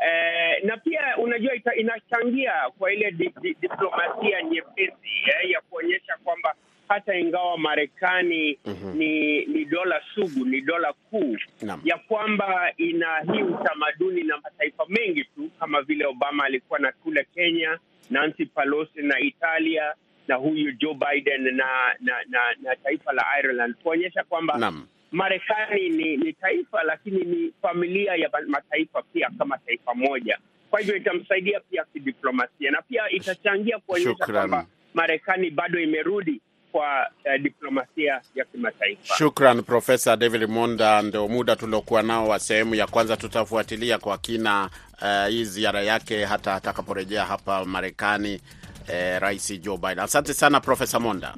eh, 0.06 0.64
na 0.64 0.76
pia 0.76 1.16
unajua 1.16 1.54
ita, 1.54 1.74
inachangia 1.74 2.52
kwa 2.78 2.92
ile 2.92 3.10
di, 3.10 3.32
di, 3.40 3.56
diplomasia 3.60 4.42
nyepesi 4.42 5.08
eh, 5.42 5.50
ya 5.50 5.60
kuonyesha 5.60 6.16
kwamba 6.24 6.54
hata 6.88 7.18
ingawa 7.18 7.58
Marekani 7.58 8.58
mm 8.64 8.74
-hmm. 8.82 8.94
ni 8.96 9.44
ni 9.46 9.64
dola 9.64 10.02
sugu, 10.14 10.44
ni 10.44 10.60
dola 10.60 10.92
kuu 10.92 11.36
Naam. 11.62 11.80
ya 11.84 11.98
kwamba 11.98 12.72
ina 12.76 13.20
hii 13.32 13.42
utamaduni 13.42 14.22
na 14.22 14.36
mataifa 14.38 14.84
mengi 14.88 15.24
tu 15.24 15.50
kama 15.60 15.82
vile 15.82 16.06
Obama 16.06 16.44
alikuwa 16.44 16.78
na 16.78 16.92
kule 16.92 17.26
Kenya, 17.34 17.78
Nancy 18.10 18.44
Pelosi 18.46 19.02
na 19.02 19.20
Italia 19.20 19.94
na 20.28 20.34
huyu 20.34 20.72
Joe 20.72 20.94
Biden 20.94 21.42
na 21.56 21.66
na, 22.00 22.12
na, 22.28 22.40
na 22.62 22.76
taifa 22.76 23.12
la 23.12 23.26
Ireland 23.38 23.74
kuonyesha 23.82 24.24
kwamba 24.24 24.58
Naam. 24.58 24.86
Marekani 25.14 25.88
ni, 25.90 26.16
ni 26.16 26.32
taifa 26.32 26.82
lakini 26.82 27.24
ni 27.24 27.52
familia 27.62 28.14
ya 28.14 28.30
mataifa 28.48 29.02
pia 29.02 29.30
kama 29.38 29.58
taifa 29.58 29.94
moja. 29.94 30.38
Kwa 30.70 30.80
hivyo 30.80 30.96
itamsaidia 30.96 31.60
pia 31.60 31.84
kidiplomasia 31.92 32.70
na 32.70 32.82
pia 32.82 33.10
itachangia 33.10 33.78
kuonyesha 33.78 34.14
kwamba 34.14 34.66
Marekani 34.94 35.50
bado 35.50 35.80
imerudi 35.80 36.40
kwa 36.72 37.10
uh, 37.24 37.42
diplomasia 37.42 38.20
ya 38.34 38.44
kimataifa. 38.44 39.14
Shukran 39.16 39.62
Profesa 39.62 40.16
David 40.16 40.48
Monda. 40.50 41.02
Ndio 41.02 41.28
muda 41.28 41.56
tuliokuwa 41.56 42.02
nao 42.02 42.28
wa 42.28 42.38
sehemu 42.38 42.74
ya 42.74 42.86
kwanza. 42.86 43.16
Tutafuatilia 43.16 43.98
kwa 43.98 44.18
kina 44.18 44.70
uh, 45.02 45.26
hii 45.28 45.44
ziara 45.44 45.82
yake 45.82 46.24
hata 46.24 46.54
atakaporejea 46.54 47.24
hapa 47.24 47.64
Marekani, 47.64 48.40
uh, 48.88 49.18
Rais 49.18 49.60
Joe 49.60 49.76
Biden. 49.78 49.98
Asante 49.98 50.34
sana 50.34 50.60
Profesa 50.60 51.00
Monda. 51.00 51.34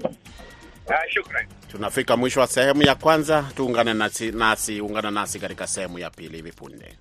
Uh, 0.89 0.95
shukran. 1.11 1.47
Tunafika 1.71 2.17
mwisho 2.17 2.41
wa 2.41 2.47
sehemu 2.47 2.83
ya 2.83 2.95
kwanza. 2.95 3.45
Tuungane 3.57 3.95
nasi, 3.95 4.33
nasi 4.33 4.81
ungana 4.81 5.11
nasi 5.11 5.39
katika 5.41 5.67
sehemu 5.67 5.99
ya 5.99 6.11
pili 6.11 6.37
hivi 6.37 6.53
punde. 6.53 6.97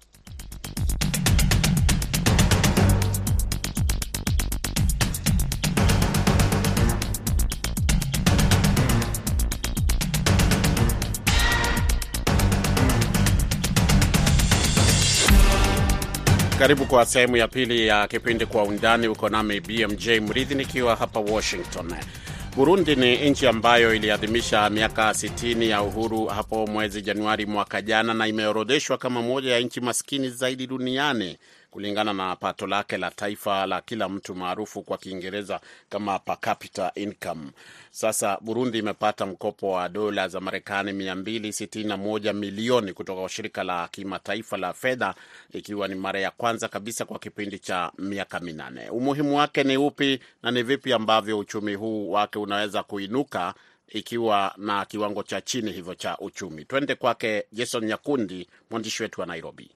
Karibu 16.60 16.86
kwa 16.86 17.06
sehemu 17.06 17.38
ya 17.38 17.48
pili 17.48 17.88
ya 17.88 18.08
kipindi 18.08 18.46
Kwa 18.46 18.64
Undani. 18.64 19.08
Uko 19.08 19.30
nami 19.30 19.60
BMJ 19.60 20.08
Mridhi 20.10 20.56
nikiwa 20.56 20.96
hapa 20.96 21.20
Washington. 21.20 21.94
Burundi 22.56 22.96
ni 22.96 23.30
nchi 23.30 23.48
ambayo 23.48 23.96
iliadhimisha 23.96 24.70
miaka 24.70 25.10
60 25.12 25.68
ya 25.70 25.82
uhuru 25.82 26.26
hapo 26.26 26.68
mwezi 26.68 27.02
Januari 27.02 27.46
mwaka 27.46 27.82
jana, 27.82 28.14
na 28.14 28.28
imeorodheshwa 28.28 28.98
kama 28.98 29.22
moja 29.22 29.52
ya 29.54 29.60
nchi 29.60 29.82
maskini 29.82 30.30
zaidi 30.30 30.68
duniani 30.68 31.38
kulingana 31.76 32.14
na 32.14 32.36
pato 32.36 32.68
lake 32.68 32.98
la 32.98 33.12
taifa 33.12 33.66
la 33.66 33.82
kila 33.82 34.10
mtu 34.10 34.36
maarufu 34.36 34.82
kwa 34.82 34.98
Kiingereza 34.98 35.60
kama 35.90 36.20
per 36.20 36.38
capita 36.40 36.92
income. 36.96 37.52
Sasa 37.92 38.38
Burundi 38.42 38.80
imepata 38.80 39.26
mkopo 39.26 39.72
wa 39.72 39.90
dola 39.90 40.28
za 40.28 40.40
Marekani 40.40 40.92
261 40.92 42.34
milioni 42.34 42.94
kutoka 42.94 43.20
kwa 43.22 43.30
shirika 43.30 43.64
la 43.64 43.88
kimataifa 43.88 44.58
la 44.58 44.74
fedha, 44.74 45.16
ikiwa 45.54 45.88
ni 45.88 45.96
mara 45.96 46.20
ya 46.20 46.32
kwanza 46.32 46.68
kabisa 46.68 47.06
kwa 47.06 47.20
kipindi 47.20 47.60
cha 47.60 47.92
miaka 47.98 48.40
minane. 48.40 48.90
Umuhimu 48.90 49.38
wake 49.38 49.64
ni 49.64 49.78
upi 49.78 50.20
na 50.44 50.52
ni 50.52 50.64
vipi 50.64 50.94
ambavyo 50.94 51.40
uchumi 51.40 51.74
huu 51.76 52.12
wake 52.12 52.40
unaweza 52.40 52.84
kuinuka 52.84 53.54
ikiwa 53.88 54.54
na 54.58 54.86
kiwango 54.86 55.24
cha 55.24 55.42
chini 55.42 55.72
hivyo 55.72 55.96
cha 55.96 56.18
uchumi? 56.18 56.66
Twende 56.66 56.96
kwake 56.96 57.46
Jason 57.52 57.86
Nyakundi, 57.86 58.48
mwandishi 58.70 59.04
wetu 59.04 59.22
wa 59.22 59.28
Nairobi. 59.28 59.75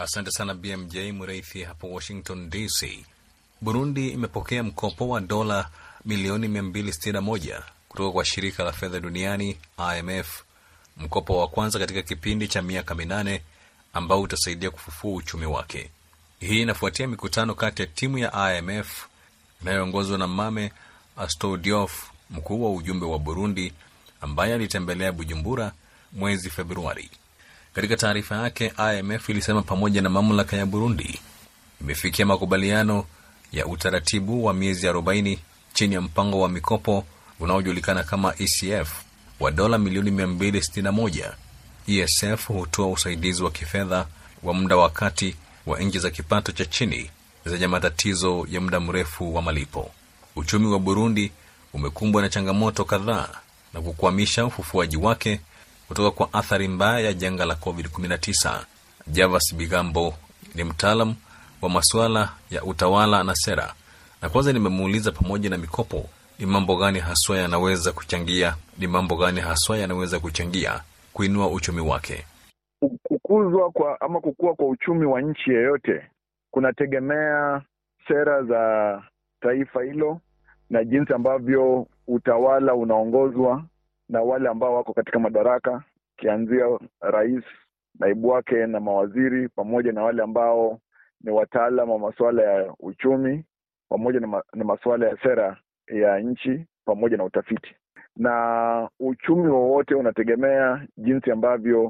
Asante 0.00 0.30
sana 0.30 0.54
BMJ 0.54 0.96
Mreithi 1.12 1.62
hapo 1.62 1.90
Washington 1.90 2.50
DC. 2.50 3.04
Burundi 3.60 4.08
imepokea 4.08 4.62
mkopo 4.62 5.08
wa 5.08 5.20
dola 5.20 5.70
milioni 6.04 6.48
261 6.48 7.62
kutoka 7.88 8.12
kwa 8.12 8.24
shirika 8.24 8.64
la 8.64 8.72
fedha 8.72 9.00
duniani 9.00 9.58
IMF, 9.98 10.42
mkopo 10.96 11.38
wa 11.38 11.48
kwanza 11.48 11.78
katika 11.78 12.02
kipindi 12.02 12.48
cha 12.48 12.62
miaka 12.62 12.94
minane 12.94 13.42
ambao 13.92 14.20
utasaidia 14.22 14.70
kufufua 14.70 15.14
uchumi 15.14 15.46
wake. 15.46 15.90
Hii 16.40 16.62
inafuatia 16.62 17.06
mikutano 17.08 17.54
kati 17.54 17.82
ya 17.82 17.88
timu 17.88 18.18
ya 18.18 18.56
IMF 18.58 19.06
inayoongozwa 19.62 20.18
na 20.18 20.26
Mame 20.26 20.72
Astodiof, 21.16 22.10
mkuu 22.30 22.64
wa 22.64 22.72
ujumbe 22.72 23.06
wa 23.06 23.18
Burundi, 23.18 23.72
ambaye 24.20 24.54
alitembelea 24.54 25.12
Bujumbura 25.12 25.72
mwezi 26.12 26.50
Februari. 26.50 27.10
Katika 27.74 27.96
taarifa 27.96 28.36
yake, 28.36 28.72
IMF 28.98 29.28
ilisema 29.28 29.62
pamoja 29.62 30.02
na 30.02 30.08
mamlaka 30.10 30.56
ya 30.56 30.66
Burundi 30.66 31.20
imefikia 31.80 32.26
makubaliano 32.26 33.04
ya 33.52 33.66
utaratibu 33.66 34.44
wa 34.44 34.54
miezi 34.54 34.88
40 34.88 35.38
chini 35.72 35.94
ya 35.94 36.00
mpango 36.00 36.40
wa 36.40 36.48
mikopo 36.48 37.04
unaojulikana 37.40 38.02
kama 38.04 38.34
ECF 38.38 38.90
wa 39.40 39.50
dola 39.50 39.78
milioni 39.78 40.10
261 40.10 41.32
ESF 41.86 42.46
hutoa 42.48 42.86
usaidizi 42.86 43.42
wa 43.42 43.50
kifedha 43.50 44.06
wa 44.42 44.54
muda 44.54 44.76
wa 44.76 44.90
kati 44.90 45.36
wa 45.66 45.78
nchi 45.80 45.98
za 45.98 46.10
kipato 46.10 46.52
cha 46.52 46.64
chini 46.64 47.10
zenye 47.46 47.66
matatizo 47.66 48.46
ya 48.50 48.60
muda 48.60 48.80
mrefu 48.80 49.34
wa 49.34 49.42
malipo. 49.42 49.90
Uchumi 50.36 50.66
wa 50.66 50.78
Burundi 50.78 51.32
umekumbwa 51.72 52.22
na 52.22 52.28
changamoto 52.28 52.84
kadhaa 52.84 53.28
na 53.74 53.80
kukwamisha 53.80 54.46
ufufuaji 54.46 54.96
wake 54.96 55.40
kutoka 55.90 56.10
kwa 56.10 56.32
athari 56.40 56.68
mbaya 56.68 57.00
ya 57.00 57.12
janga 57.12 57.44
la 57.44 57.54
COVID-19. 57.54 58.60
Javas 59.06 59.54
Bigambo 59.56 60.14
ni 60.54 60.64
mtaalam 60.64 61.14
wa 61.62 61.70
masuala 61.70 62.28
ya 62.50 62.64
utawala 62.64 63.24
na 63.24 63.34
sera, 63.34 63.74
na 64.22 64.28
kwanza 64.28 64.52
nimemuuliza 64.52 65.12
pamoja 65.12 65.50
na 65.50 65.58
mikopo, 65.58 66.04
ni 66.38 66.46
mambo 66.46 66.76
gani 66.76 66.98
haswa 66.98 67.38
yanaweza 67.38 67.92
kuchangia, 67.92 68.54
ni 68.78 68.86
mambo 68.86 69.16
gani 69.16 69.40
haswa 69.40 69.78
yanaweza 69.78 70.20
kuchangia 70.20 70.80
kuinua 71.12 71.48
uchumi 71.50 71.80
wake. 71.80 72.24
Kukuzwa 73.02 73.70
kwa 73.70 74.00
ama 74.00 74.20
kukua 74.20 74.54
kwa 74.54 74.68
uchumi 74.68 75.06
wa 75.06 75.20
nchi 75.20 75.50
yeyote 75.50 76.10
kunategemea 76.50 77.62
sera 78.08 78.42
za 78.42 79.02
taifa 79.40 79.82
hilo 79.82 80.20
na 80.70 80.84
jinsi 80.84 81.12
ambavyo 81.12 81.86
utawala 82.08 82.74
unaongozwa 82.74 83.64
na 84.10 84.22
wale 84.22 84.48
ambao 84.48 84.74
wako 84.74 84.92
katika 84.92 85.18
madaraka, 85.18 85.82
ukianzia 86.18 86.78
rais, 87.00 87.44
naibu 87.98 88.28
wake 88.28 88.66
na 88.66 88.80
mawaziri, 88.80 89.48
pamoja 89.48 89.92
na 89.92 90.02
wale 90.02 90.22
ambao 90.22 90.78
ni 91.20 91.30
wataalam 91.30 91.90
wa 91.90 91.98
masuala 91.98 92.42
ya 92.42 92.74
uchumi, 92.80 93.44
pamoja 93.88 94.20
na, 94.20 94.26
ma, 94.26 94.42
na 94.54 94.64
masuala 94.64 95.08
ya 95.08 95.16
sera 95.22 95.56
ya 95.88 96.18
nchi, 96.20 96.66
pamoja 96.84 97.16
na 97.16 97.24
utafiti. 97.24 97.74
Na 98.16 98.88
uchumi 99.00 99.48
wowote 99.48 99.94
unategemea 99.94 100.86
jinsi 100.96 101.30
ambavyo 101.30 101.84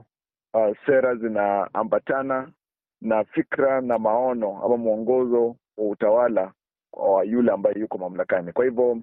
uh, 0.55 0.77
sera 0.87 1.15
zinaambatana 1.15 2.53
na 3.01 3.25
fikra 3.25 3.81
na 3.81 3.99
maono 3.99 4.63
ama 4.65 4.77
mwongozo 4.77 5.57
wa 5.77 5.89
utawala 5.89 6.53
wa 6.93 7.25
yule 7.25 7.53
ambaye 7.53 7.79
yuko 7.81 7.99
mamlakani. 7.99 8.53
Kwa 8.53 8.65
hivyo 8.65 8.99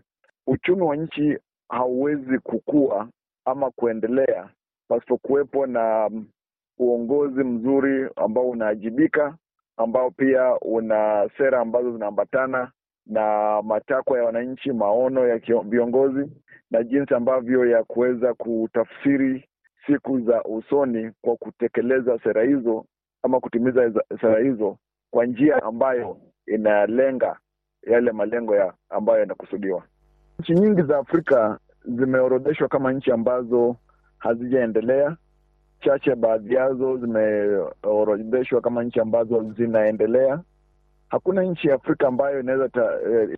uchumi 0.48 0.82
wa 0.82 0.96
nchi 0.96 1.38
hauwezi 1.70 2.40
kukua 2.40 3.10
ama 3.46 3.72
kuendelea 3.72 4.50
pasipokuwepo 4.88 5.66
na 5.68 6.12
uongozi 6.80 7.44
mzuri 7.44 8.10
ambao 8.16 8.50
unaajibika, 8.50 9.38
ambao 9.78 10.12
pia 10.12 10.60
una 10.60 11.30
sera 11.38 11.60
ambazo 11.62 11.92
zinaambatana 11.92 12.72
na 13.06 13.62
matakwa 13.62 14.18
ya 14.18 14.24
wananchi, 14.24 14.72
maono 14.72 15.28
ya 15.28 15.42
viongozi 15.64 16.32
na 16.72 16.84
jinsi 16.84 17.14
ambavyo 17.14 17.66
ya 17.66 17.84
kuweza 17.84 18.34
kutafsiri 18.34 19.46
siku 19.88 20.20
za 20.20 20.44
usoni 20.44 21.12
kwa 21.22 21.36
kutekeleza 21.36 22.20
sera 22.20 22.44
hizo 22.44 22.86
ama 23.24 23.40
kutimiza 23.40 23.94
sera 24.22 24.40
hizo 24.40 24.78
kwa 25.12 25.26
njia 25.26 25.64
ambayo 25.64 26.18
inalenga 26.48 27.40
yale 27.88 28.12
malengo 28.12 28.56
ya 28.56 28.74
ambayo 28.90 29.20
yanakusudiwa. 29.20 29.84
Nchi 30.40 30.54
nyingi 30.54 30.82
za 30.82 30.98
Afrika 30.98 31.60
zimeorodheshwa 31.86 32.68
kama 32.68 32.94
nchi 32.94 33.12
ambazo 33.12 33.76
hazijaendelea. 34.18 35.18
Chache 35.80 36.16
baadhi 36.16 36.54
yazo 36.56 36.98
zimeorodheshwa 36.98 38.62
kama 38.62 38.84
nchi 38.84 39.00
ambazo 39.00 39.54
zinaendelea. 39.58 40.40
Hakuna 41.10 41.44
nchi 41.44 41.68
ya 41.68 41.76
Afrika 41.76 42.08
ambayo 42.08 42.40
inaweza 42.40 42.70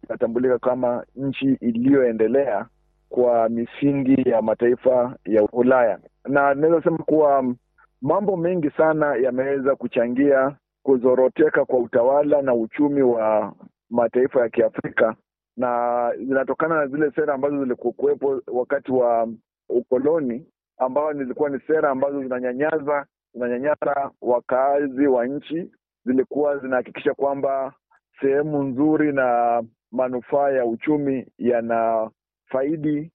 ikatambulika 0.04 0.60
ta, 0.60 0.70
kama 0.70 1.06
nchi 1.16 1.46
iliyoendelea 1.62 2.66
kwa 3.10 3.50
misingi 3.50 4.30
ya 4.30 4.42
mataifa 4.42 5.16
ya 5.26 5.44
Ulaya, 5.44 6.00
na 6.26 6.52
inaweza 6.54 6.84
sema 6.84 6.98
kuwa 6.98 7.56
mambo 8.02 8.38
mengi 8.38 8.70
sana 8.70 9.16
yameweza 9.16 9.76
kuchangia 9.76 10.56
kuzoroteka 10.84 11.66
kwa 11.66 11.80
utawala 11.80 12.42
na 12.42 12.54
uchumi 12.54 13.02
wa 13.02 13.54
mataifa 13.90 14.42
ya 14.42 14.50
Kiafrika, 14.50 15.16
na 15.60 16.12
zinatokana 16.18 16.76
na 16.76 16.88
zile 16.88 17.12
sera 17.12 17.34
ambazo 17.34 17.60
zilikuwepo 17.64 18.42
wakati 18.48 18.92
wa 18.92 19.28
ukoloni, 19.70 20.48
ambao 20.78 21.14
zilikuwa 21.14 21.50
ni 21.50 21.60
sera 21.60 21.90
ambazo 21.90 22.24
zinanyanyaza 22.24 23.06
zinanyanyasa 23.34 24.12
wakaazi 24.22 25.08
wa 25.08 25.26
nchi, 25.28 25.72
zilikuwa 26.06 26.58
zinahakikisha 26.58 27.14
kwamba 27.14 27.74
sehemu 28.22 28.64
nzuri 28.64 29.14
na 29.14 29.64
manufaa 29.92 30.50
ya 30.50 30.66
uchumi 30.66 31.28
yana 31.38 32.10
faidi 32.46 33.12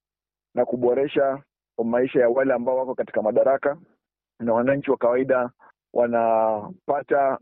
na 0.54 0.64
kuboresha 0.64 1.42
maisha 1.85 2.20
ya 2.20 2.28
wale 2.28 2.54
ambao 2.54 2.76
wako 2.76 2.94
katika 2.94 3.22
madaraka, 3.22 3.76
na 4.40 4.52
wananchi 4.52 4.90
wa 4.90 4.96
kawaida 4.96 5.50
wanapata 5.92 7.38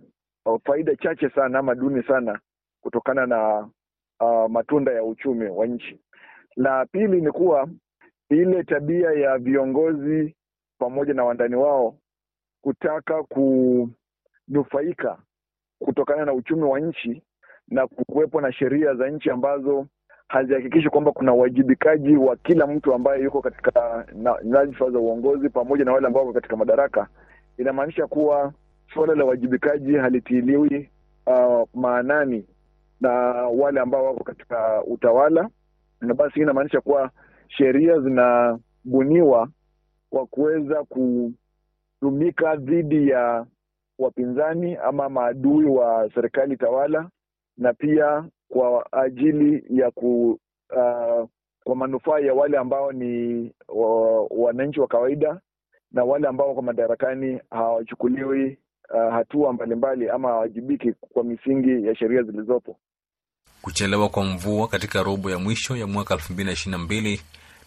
faida 0.64 0.96
chache 0.96 1.30
sana 1.30 1.58
ama 1.58 1.74
duni 1.74 2.02
sana 2.02 2.40
kutokana 2.80 3.26
na 3.26 3.68
uh, 4.22 4.50
matunda 4.50 4.92
ya 4.92 5.04
uchumi 5.04 5.46
wa 5.48 5.66
nchi. 5.66 5.98
La 6.56 6.86
pili 6.86 7.20
ni 7.20 7.30
kuwa 7.32 7.68
ile 8.30 8.64
tabia 8.64 9.10
ya 9.10 9.38
viongozi 9.38 10.34
pamoja 10.78 11.14
na 11.14 11.24
wandani 11.24 11.54
wao 11.56 11.96
kutaka 12.60 13.22
kunufaika 13.22 15.18
kutokana 15.78 16.24
na 16.24 16.32
uchumi 16.32 16.62
wa 16.62 16.80
nchi 16.80 17.22
na 17.68 17.86
kuwepo 17.86 18.40
na 18.40 18.52
sheria 18.52 18.94
za 18.94 19.10
nchi 19.10 19.30
ambazo 19.30 19.86
hazihakikishi 20.28 20.88
kwamba 20.88 21.12
kuna 21.12 21.32
uwajibikaji 21.34 22.16
wa 22.16 22.36
kila 22.36 22.66
mtu 22.66 22.94
ambaye 22.94 23.22
yuko 23.22 23.42
katika 23.42 24.06
nyadhifa 24.44 24.90
za 24.90 24.98
uongozi 24.98 25.48
pamoja 25.48 25.84
na 25.84 25.92
wale 25.92 26.06
ambao 26.06 26.22
wako 26.22 26.32
katika 26.34 26.56
madaraka, 26.56 27.08
inamaanisha 27.58 28.06
kuwa 28.06 28.52
suala 28.94 29.14
la 29.14 29.24
uwajibikaji 29.24 29.94
halitiiliwi 29.94 30.90
uh, 31.26 31.68
maanani 31.74 32.46
na 33.02 33.10
wale 33.48 33.80
ambao 33.80 34.04
wako 34.04 34.24
katika 34.24 34.84
utawala, 34.84 35.48
na 36.00 36.14
basi 36.14 36.34
hii 36.34 36.40
inamaanisha 36.40 36.80
kuwa 36.80 37.10
sheria 37.48 38.00
zinabuniwa 38.00 39.48
kwa 40.10 40.26
kuweza 40.26 40.84
kutumika 40.84 42.56
dhidi 42.56 43.08
ya 43.08 43.46
wapinzani 43.98 44.76
ama 44.76 45.08
maadui 45.08 45.64
wa 45.66 46.10
serikali 46.14 46.56
tawala, 46.56 47.08
na 47.58 47.72
pia 47.74 48.24
kwa 48.48 48.92
ajili 48.92 49.64
ya 49.80 49.90
ku 49.90 50.38
uh, 50.76 51.28
kwa 51.64 51.76
manufaa 51.76 52.18
ya 52.18 52.34
wale 52.34 52.58
ambao 52.58 52.92
ni 52.92 53.52
wananchi 54.30 54.80
wa, 54.80 54.84
wa 54.84 54.88
kawaida 54.88 55.40
na 55.92 56.04
wale 56.04 56.28
ambao 56.28 56.48
wako 56.48 56.62
madarakani 56.62 57.40
hawachukuliwi 57.50 58.58
uh, 58.90 59.12
hatua 59.12 59.52
mbalimbali 59.52 60.08
ama 60.10 60.28
hawajibiki 60.28 60.92
kwa 60.92 61.24
misingi 61.24 61.86
ya 61.86 61.96
sheria 61.96 62.22
zilizopo. 62.22 62.76
Kuchelewa 63.62 64.08
kwa 64.08 64.24
mvua 64.24 64.68
katika 64.68 65.02
robo 65.02 65.30
ya 65.30 65.38
mwisho 65.38 65.76
ya 65.76 65.86
mwaka 65.86 66.14
elfu 66.14 66.32
mbili 66.78 67.20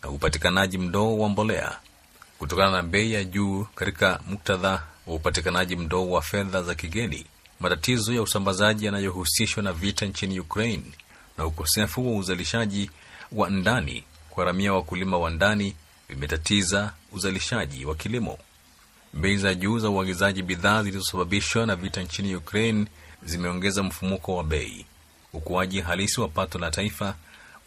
na 0.04 0.10
upatikanaji 0.10 0.78
mdogo 0.78 1.24
wa 1.24 1.30
mbolea 1.30 1.80
kutokana 2.40 2.72
na 2.72 2.84
bei 2.84 3.14
ya 3.14 3.24
juu 3.24 3.66
katika 3.76 4.20
muktadha 4.30 4.84
wa 5.08 5.16
upatikanaji 5.16 5.76
mdogo 5.76 6.12
wa 6.12 6.22
fedha 6.22 6.64
za 6.64 6.76
kigeni, 6.76 7.26
matatizo 7.60 8.14
ya 8.14 8.22
usambazaji 8.22 8.86
yanayohusishwa 8.86 9.64
na 9.64 9.74
vita 9.74 10.06
nchini 10.06 10.40
Ukraine 10.40 10.84
na 11.38 11.46
ukosefu 11.46 12.08
wa 12.14 12.18
uzalishaji 12.20 12.92
wa 13.32 13.50
ndani 13.50 14.04
kuharamia 14.30 14.74
wakulima 14.74 15.18
wa 15.18 15.30
ndani 15.30 15.76
vimetatiza 16.10 16.94
uzalishaji 17.12 17.86
wa 17.86 17.96
kilimo. 17.96 18.38
Bei 19.18 19.38
za 19.38 19.54
juu 19.54 19.80
za 19.80 19.90
uagizaji 19.90 20.42
bidhaa 20.44 20.84
zilizosababishwa 20.84 21.66
na 21.66 21.76
vita 21.76 22.02
nchini 22.02 22.36
Ukraine 22.36 22.86
zimeongeza 23.24 23.84
mfumuko 23.84 24.36
wa 24.36 24.44
bei. 24.44 24.86
Ukuaji 25.34 25.82
halisi 25.82 26.22
wa 26.22 26.28
pato 26.28 26.60
la 26.60 26.72
taifa 26.72 27.16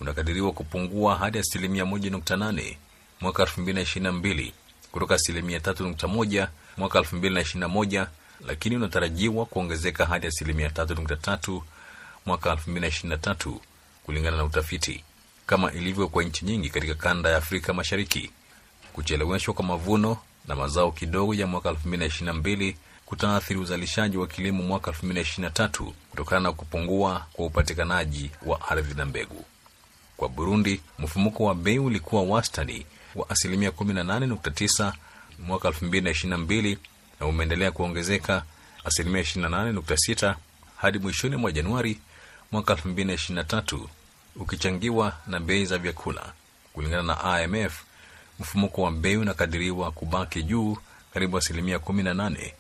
unakadiriwa 0.00 0.52
kupungua 0.52 1.16
hadi 1.16 1.38
asilimia 1.38 1.84
1.8 1.84 2.76
mwaka 3.20 3.42
2022 3.44 4.52
kutoka 4.92 5.14
asilimia 5.14 5.58
3.1 5.58 6.48
mwaka 6.76 6.98
2021, 6.98 8.06
lakini 8.46 8.76
unatarajiwa 8.76 9.46
kuongezeka 9.46 10.06
hadi 10.06 10.26
asilimia 10.26 10.68
3.3 10.68 11.62
mwaka 12.26 12.54
2023 12.54 13.52
kulingana 14.04 14.36
na 14.36 14.44
utafiti. 14.44 15.04
Kama 15.46 15.72
ilivyo 15.72 16.08
kwa 16.08 16.24
nchi 16.24 16.44
nyingi 16.44 16.70
katika 16.70 16.94
kanda 16.94 17.30
ya 17.30 17.36
Afrika 17.36 17.72
Mashariki, 17.74 18.30
kucheleweshwa 18.92 19.54
kwa 19.54 19.64
mavuno 19.64 20.16
na 20.48 20.54
mazao 20.56 20.92
kidogo 20.92 21.34
ya 21.34 21.46
mwaka 21.46 21.70
2022 21.70 22.74
kutaathiri 23.06 23.60
uzalishaji 23.60 24.16
wa 24.16 24.26
kilimo 24.26 24.62
mwaka 24.62 24.90
2023 24.90 25.92
kutokana 26.10 26.40
na 26.40 26.52
kupungua 26.52 27.26
kwa 27.32 27.46
upatikanaji 27.46 28.30
wa 28.46 28.68
ardhi 28.68 28.94
na 28.94 29.04
mbegu. 29.06 29.44
Kwa 30.16 30.28
Burundi, 30.28 30.80
mfumuko 30.98 31.44
wa 31.44 31.54
bei 31.54 31.78
ulikuwa 31.78 32.22
wastani 32.22 32.86
wa 33.14 33.30
asilimia 33.30 33.70
18.9 33.70 34.92
mwaka 35.38 35.68
2022 35.68 36.76
na 37.20 37.26
umeendelea 37.26 37.70
kuongezeka 37.72 38.42
asilimia 38.84 39.22
28.6 39.22 40.34
hadi 40.76 40.98
mwishoni 40.98 41.36
mwa 41.36 41.52
Januari 41.52 41.98
mwaka 42.52 42.74
2023, 42.74 43.78
ukichangiwa 44.36 45.12
na 45.26 45.40
bei 45.40 45.64
za 45.66 45.78
vyakula. 45.78 46.32
Kulingana 46.72 47.02
na 47.02 47.42
IMF, 47.42 47.82
mfumuko 48.40 48.82
wa 48.82 48.90
bei 48.90 49.16
unakadiriwa 49.16 49.90
kubaki 49.90 50.42
juu 50.42 50.76
karibu 51.14 51.36
asilimia 51.38 51.78
kumi 51.78 52.02
na 52.02 52.14
nane 52.14 52.54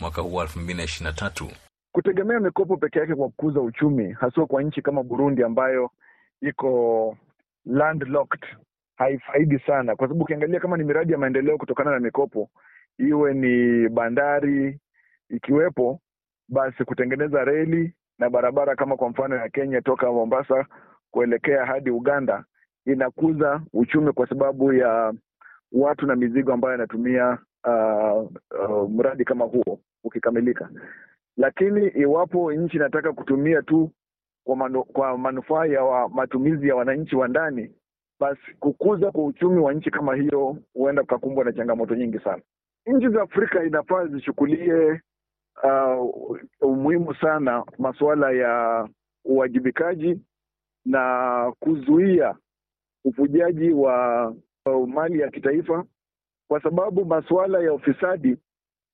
mwaka 0.00 0.22
huu 0.22 0.34
wa 0.34 0.42
elfu 0.42 0.58
mbili 0.58 0.76
na 0.78 0.84
ishirini 0.84 1.10
na 1.10 1.16
tatu. 1.16 1.50
Kutegemea 1.92 2.40
mikopo 2.40 2.76
peke 2.76 2.98
yake 2.98 3.14
kwa 3.14 3.28
kukuza 3.28 3.60
uchumi, 3.60 4.12
haswa 4.12 4.46
kwa 4.46 4.62
nchi 4.62 4.82
kama 4.82 5.02
Burundi 5.02 5.42
ambayo 5.42 5.90
iko 6.40 7.16
landlocked, 7.66 8.40
haifaidi 8.96 9.58
sana, 9.58 9.96
kwa 9.96 10.08
sababu 10.08 10.24
ukiangalia 10.24 10.60
kama 10.60 10.76
ni 10.76 10.84
miradi 10.84 11.12
ya 11.12 11.18
maendeleo 11.18 11.58
kutokana 11.58 11.90
na 11.90 12.00
mikopo, 12.00 12.50
iwe 12.98 13.34
ni 13.34 13.88
bandari 13.88 14.78
ikiwepo, 15.30 16.00
basi 16.48 16.84
kutengeneza 16.84 17.44
reli 17.44 17.94
na 18.18 18.30
barabara 18.30 18.76
kama 18.76 18.96
kwa 18.96 19.08
mfano 19.08 19.36
ya 19.36 19.48
Kenya 19.48 19.82
toka 19.82 20.12
Mombasa 20.12 20.66
kuelekea 21.10 21.66
hadi 21.66 21.90
Uganda 21.90 22.44
inakuza 22.86 23.60
uchumi 23.72 24.12
kwa 24.12 24.28
sababu 24.28 24.72
ya 24.72 25.14
watu 25.72 26.06
na 26.06 26.16
mizigo 26.16 26.52
ambayo 26.52 26.72
yanatumia 26.72 27.38
uh, 27.66 28.30
uh, 28.70 28.90
mradi 28.90 29.24
kama 29.24 29.44
huo 29.44 29.80
ukikamilika. 30.04 30.70
Lakini 31.36 31.88
iwapo 31.88 32.52
nchi 32.52 32.76
inataka 32.76 33.12
kutumia 33.12 33.62
tu 33.62 33.90
kwa, 34.44 34.56
manu, 34.56 34.84
kwa 34.84 35.18
manufaa 35.18 35.66
ya 35.66 35.84
wa, 35.84 36.08
matumizi 36.08 36.68
ya 36.68 36.76
wananchi 36.76 37.16
wa 37.16 37.28
ndani, 37.28 37.70
basi 38.20 38.40
kukuza 38.60 39.10
kwa 39.10 39.24
uchumi 39.24 39.60
wa 39.60 39.72
nchi 39.74 39.90
kama 39.90 40.14
hiyo 40.14 40.56
huenda 40.74 41.02
kukakumbwa 41.02 41.44
na 41.44 41.52
changamoto 41.52 41.94
nyingi 41.94 42.18
sana. 42.18 42.42
Nchi 42.86 43.08
za 43.08 43.22
Afrika 43.22 43.64
inafaa 43.64 44.06
zichukulie 44.06 45.00
uh, 45.64 46.36
umuhimu 46.60 47.14
sana 47.14 47.64
masuala 47.78 48.30
ya 48.30 48.88
uwajibikaji 49.24 50.20
na 50.84 51.52
kuzuia 51.60 52.34
ufujaji 53.04 53.70
wa 53.70 54.34
mali 54.86 55.20
ya 55.20 55.30
kitaifa, 55.30 55.84
kwa 56.48 56.62
sababu 56.62 57.04
masuala 57.04 57.58
ya 57.60 57.72
ufisadi 57.74 58.36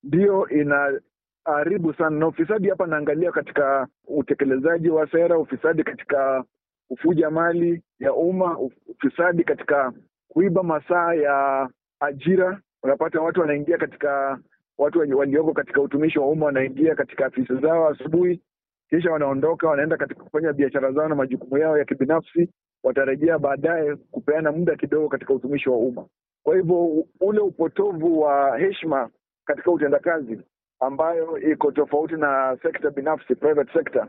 ndiyo 0.03 0.47
inaharibu 0.49 1.93
sana, 1.93 2.09
na 2.19 2.27
ufisadi 2.27 2.69
hapa 2.69 2.87
naangalia 2.87 3.31
katika 3.31 3.87
utekelezaji 4.07 4.89
wa 4.89 5.11
sera, 5.11 5.37
ufisadi 5.39 5.83
katika 5.83 6.43
kufuja 6.87 7.29
mali 7.29 7.83
ya 7.99 8.13
umma, 8.13 8.57
ufisadi 8.87 9.43
katika 9.43 9.93
kuiba 10.27 10.63
masaa 10.63 11.13
ya 11.13 11.69
ajira. 11.99 12.61
Unapata 12.83 13.21
watu 13.21 13.41
wanaingia 13.41 13.77
katika 13.77 14.39
watu 14.77 14.99
walioko 14.99 15.53
katika 15.53 15.81
utumishi 15.81 16.19
wa 16.19 16.27
umma 16.27 16.45
wanaingia 16.45 16.95
katika 16.95 17.25
afisi 17.25 17.55
zao 17.55 17.87
asubuhi, 17.87 18.41
kisha 18.89 19.11
wanaondoka, 19.11 19.67
wanaenda 19.69 19.97
katika 19.97 20.23
kufanya 20.23 20.53
biashara 20.53 20.91
zao 20.91 21.07
na 21.07 21.15
majukumu 21.15 21.57
yao 21.57 21.77
ya 21.77 21.85
kibinafsi, 21.85 22.49
watarejea 22.83 23.39
baadaye 23.39 23.95
kupeana 23.95 24.51
muda 24.51 24.75
kidogo 24.75 25.09
katika 25.09 25.33
utumishi 25.33 25.69
wa 25.69 25.77
umma. 25.77 26.05
Kwa 26.43 26.55
hivyo 26.55 27.05
ule 27.21 27.39
upotovu 27.39 28.21
wa 28.21 28.57
heshima 28.57 29.09
katika 29.45 29.71
utendakazi 29.71 30.41
ambayo 30.79 31.37
iko 31.51 31.71
tofauti 31.71 32.13
na 32.15 32.57
sekta 32.63 32.89
binafsi, 32.89 33.35
private 33.35 33.73
sector, 33.73 34.07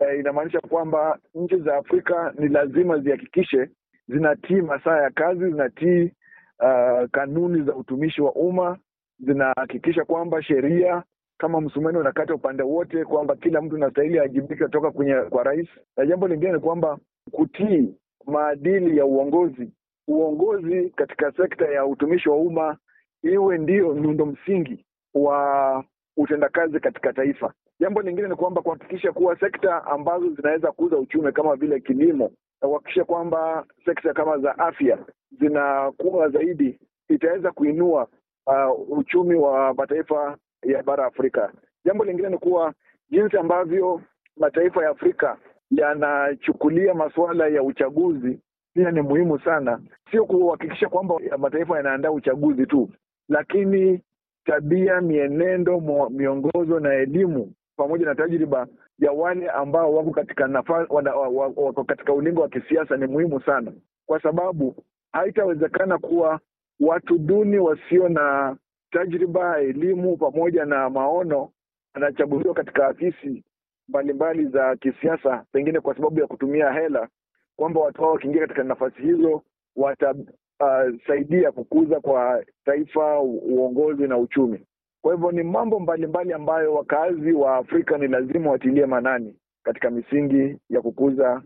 e, 0.00 0.18
inamaanisha 0.18 0.60
kwamba 0.60 1.18
nchi 1.34 1.56
za 1.56 1.76
Afrika 1.76 2.34
ni 2.38 2.48
lazima 2.48 2.98
zihakikishe 2.98 3.70
zinatii 4.08 4.60
masaa 4.62 5.02
ya 5.02 5.10
kazi, 5.10 5.40
zinatii 5.50 6.12
uh, 6.60 7.08
kanuni 7.10 7.62
za 7.62 7.74
utumishi 7.74 8.22
wa 8.22 8.32
umma 8.32 8.78
zinahakikisha 9.18 10.04
kwamba 10.04 10.42
sheria 10.42 11.02
kama 11.38 11.60
msumeno 11.60 12.00
unakata 12.00 12.34
upande 12.34 12.62
wote, 12.62 13.04
kwamba 13.04 13.36
kila 13.36 13.60
mtu 13.62 13.76
anastahili 13.76 14.18
ajibike 14.18 14.64
kutoka 14.64 14.90
kwenye 14.90 15.14
kwa 15.14 15.42
rais. 15.42 15.68
Na 15.96 16.06
jambo 16.06 16.28
lingine 16.28 16.52
ni 16.52 16.58
kwamba 16.58 16.98
kutii 17.30 17.94
maadili 18.28 18.98
ya 18.98 19.04
uongozi, 19.06 19.72
uongozi 20.08 20.90
katika 20.90 21.32
sekta 21.32 21.66
ya 21.68 21.86
utumishi 21.86 22.28
wa 22.28 22.36
umma 22.36 22.76
iwe 23.22 23.58
ndio 23.58 23.94
miundo 23.94 24.26
msingi 24.26 24.84
wa 25.14 25.84
utendakazi 26.16 26.80
katika 26.80 27.12
taifa. 27.12 27.52
Jambo 27.80 28.02
lingine 28.02 28.28
ni 28.28 28.34
kwamba 28.34 28.62
kuhakikisha 28.62 29.12
kuwa 29.12 29.38
sekta 29.40 29.84
ambazo 29.86 30.30
zinaweza 30.30 30.72
kuuza 30.72 30.96
uchumi 30.98 31.32
kama 31.32 31.56
vile 31.56 31.80
kilimo, 31.80 32.30
na 32.62 32.68
kuhakikisha 32.68 33.04
kwamba 33.04 33.66
sekta 33.84 34.14
kama 34.14 34.38
za 34.38 34.58
afya 34.58 34.98
zinakuwa 35.40 36.28
zaidi, 36.28 36.78
itaweza 37.08 37.52
kuinua 37.52 38.08
uh, 38.46 38.98
uchumi 38.98 39.34
wa 39.34 39.74
mataifa 39.74 40.36
ya 40.62 40.82
bara 40.82 41.06
Afrika. 41.06 41.52
Jambo 41.84 42.04
lingine 42.04 42.28
ni 42.28 42.38
kuwa 42.38 42.74
jinsi 43.10 43.36
ambavyo 43.36 44.02
mataifa 44.36 44.84
ya 44.84 44.90
Afrika 44.90 45.36
yanachukulia 45.70 46.94
masuala 46.94 47.46
ya 47.48 47.62
uchaguzi 47.62 48.40
pia 48.74 48.90
ni 48.90 49.02
muhimu 49.02 49.38
sana, 49.40 49.80
sio 50.10 50.24
kuhakikisha 50.24 50.88
kwamba 50.88 51.14
mataifa 51.38 51.76
yanaandaa 51.76 52.10
uchaguzi 52.10 52.66
tu, 52.66 52.90
lakini 53.28 54.00
tabia, 54.44 55.00
mienendo, 55.00 55.80
miongozo 56.10 56.80
na 56.80 56.94
elimu 56.94 57.52
pamoja 57.76 58.06
na 58.06 58.14
tajriba 58.14 58.66
ya 58.98 59.12
wale 59.12 59.50
ambao 59.50 59.94
wako 59.94 60.10
katika 60.10 60.46
nafasi, 60.46 60.92
wako 60.92 61.84
katika 61.84 62.12
ulingo 62.12 62.40
wa 62.42 62.48
kisiasa 62.48 62.96
ni 62.96 63.06
muhimu 63.06 63.40
sana, 63.42 63.72
kwa 64.06 64.22
sababu 64.22 64.76
haitawezekana 65.12 65.98
kuwa 65.98 66.40
watu 66.80 67.18
duni 67.18 67.58
wasio 67.58 68.08
na 68.08 68.56
tajriba, 68.90 69.60
elimu 69.60 70.16
pamoja 70.16 70.64
na 70.64 70.90
maono 70.90 71.50
anachaguliwa 71.94 72.54
katika 72.54 72.86
afisi 72.88 73.44
mbalimbali 73.88 74.46
za 74.46 74.76
kisiasa, 74.76 75.44
pengine 75.52 75.80
kwa 75.80 75.94
sababu 75.96 76.20
ya 76.20 76.26
kutumia 76.26 76.72
hela, 76.72 77.08
kwamba 77.56 77.80
watu 77.80 78.02
hao 78.02 78.10
wakiingia 78.12 78.40
katika 78.40 78.62
nafasi 78.64 79.02
hizo 79.02 79.42
watasaidia 79.76 81.48
uh, 81.48 81.54
kukuza 81.54 82.00
kwa 82.00 82.44
taifa 82.64 83.20
uongozi 83.20 84.02
na 84.02 84.18
uchumi. 84.18 84.60
Kwa 85.02 85.14
hivyo 85.14 85.32
ni 85.32 85.42
mambo 85.42 85.80
mbalimbali 85.80 86.24
mbali 86.26 86.32
ambayo 86.32 86.74
wakazi 86.74 87.32
wa 87.32 87.56
Afrika 87.56 87.98
ni 87.98 88.08
lazima 88.08 88.50
watilie 88.50 88.86
manani 88.86 89.34
katika 89.62 89.90
misingi 89.90 90.56
ya 90.70 90.80
kukuza 90.82 91.42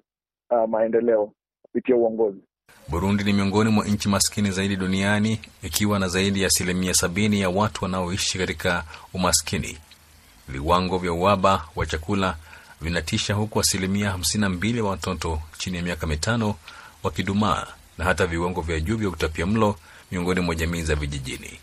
uh, 0.50 0.68
maendeleo 0.70 1.32
kupitia 1.62 1.96
uongozi. 1.96 2.40
Burundi 2.88 3.24
ni 3.24 3.32
miongoni 3.32 3.70
mwa 3.70 3.84
nchi 3.84 4.08
maskini 4.08 4.50
zaidi 4.50 4.76
duniani 4.76 5.40
ikiwa 5.62 5.98
na 5.98 6.08
zaidi 6.08 6.40
ya 6.40 6.46
asilimia 6.46 6.94
sabini 6.94 7.40
ya 7.40 7.50
watu 7.50 7.84
wanaoishi 7.84 8.38
katika 8.38 8.84
umaskini. 9.14 9.78
Viwango 10.48 10.98
vya 10.98 11.12
uhaba 11.12 11.68
wa 11.76 11.86
chakula 11.86 12.36
vinatisha, 12.80 13.34
huku 13.34 13.60
asilimia 13.60 14.10
hamsini 14.10 14.40
na 14.40 14.48
mbili 14.48 14.78
ya 14.78 14.84
watoto 14.84 15.42
chini 15.58 15.76
ya 15.76 15.82
miaka 15.82 16.06
mitano 16.06 16.54
wakidumaa 17.02 17.66
na 17.98 18.04
hata 18.04 18.26
viwango 18.26 18.60
vya 18.60 18.80
juu 18.80 18.96
vya 18.96 19.08
utapia 19.08 19.46
mlo 19.46 19.76
miongoni 20.10 20.40
mwa 20.40 20.54
jamii 20.54 20.82
za 20.82 20.94
vijijini. 20.94 21.58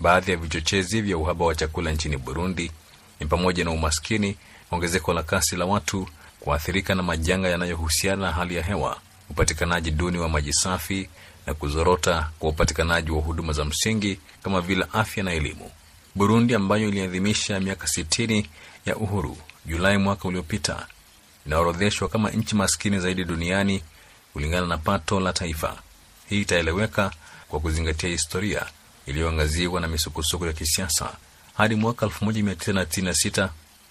Baadhi 0.00 0.30
ya 0.30 0.36
vichochezi 0.36 1.00
vya 1.00 1.16
uhaba 1.18 1.44
wa 1.44 1.54
chakula 1.54 1.92
nchini 1.92 2.16
Burundi 2.16 2.72
ni 3.20 3.26
pamoja 3.26 3.64
na 3.64 3.70
umaskini, 3.70 4.36
ongezeko 4.70 5.12
la 5.12 5.22
kasi 5.22 5.56
la 5.56 5.64
watu, 5.64 6.08
kuathirika 6.40 6.94
na 6.94 7.02
majanga 7.02 7.48
yanayohusiana 7.48 8.22
na 8.26 8.32
hali 8.32 8.56
ya 8.56 8.62
hewa, 8.62 8.96
upatikanaji 9.30 9.90
duni 9.90 10.18
wa 10.18 10.28
maji 10.28 10.52
safi 10.52 11.08
na 11.46 11.54
kuzorota 11.54 12.30
kwa 12.38 12.48
upatikanaji 12.50 13.10
wa 13.10 13.20
huduma 13.20 13.52
za 13.52 13.64
msingi 13.64 14.18
kama 14.42 14.60
vile 14.60 14.86
afya 14.92 15.24
na 15.24 15.32
elimu. 15.32 15.70
Burundi 16.14 16.54
ambayo 16.54 16.88
iliadhimisha 16.88 17.60
miaka 17.60 17.86
sitini 17.86 18.48
ya 18.86 18.96
uhuru 18.96 19.36
Julai 19.66 19.98
mwaka 19.98 20.28
uliopita 20.28 20.86
inaorodheshwa 21.46 22.08
kama 22.08 22.30
nchi 22.30 22.54
maskini 22.56 22.98
zaidi 22.98 23.24
duniani 23.24 23.82
kulingana 24.32 24.66
na 24.66 24.78
pato 24.78 25.20
la 25.20 25.32
taifa. 25.32 25.78
Hii 26.28 26.40
itaeleweka 26.40 27.10
kwa 27.48 27.60
kuzingatia 27.60 28.08
historia 28.08 28.66
iliyoangaziwa 29.06 29.80
na 29.80 29.88
misukosuko 29.88 30.46
ya 30.46 30.52
kisiasa. 30.52 31.12
Hadi 31.54 31.74
mwaka 31.74 32.06
1996 32.06 33.48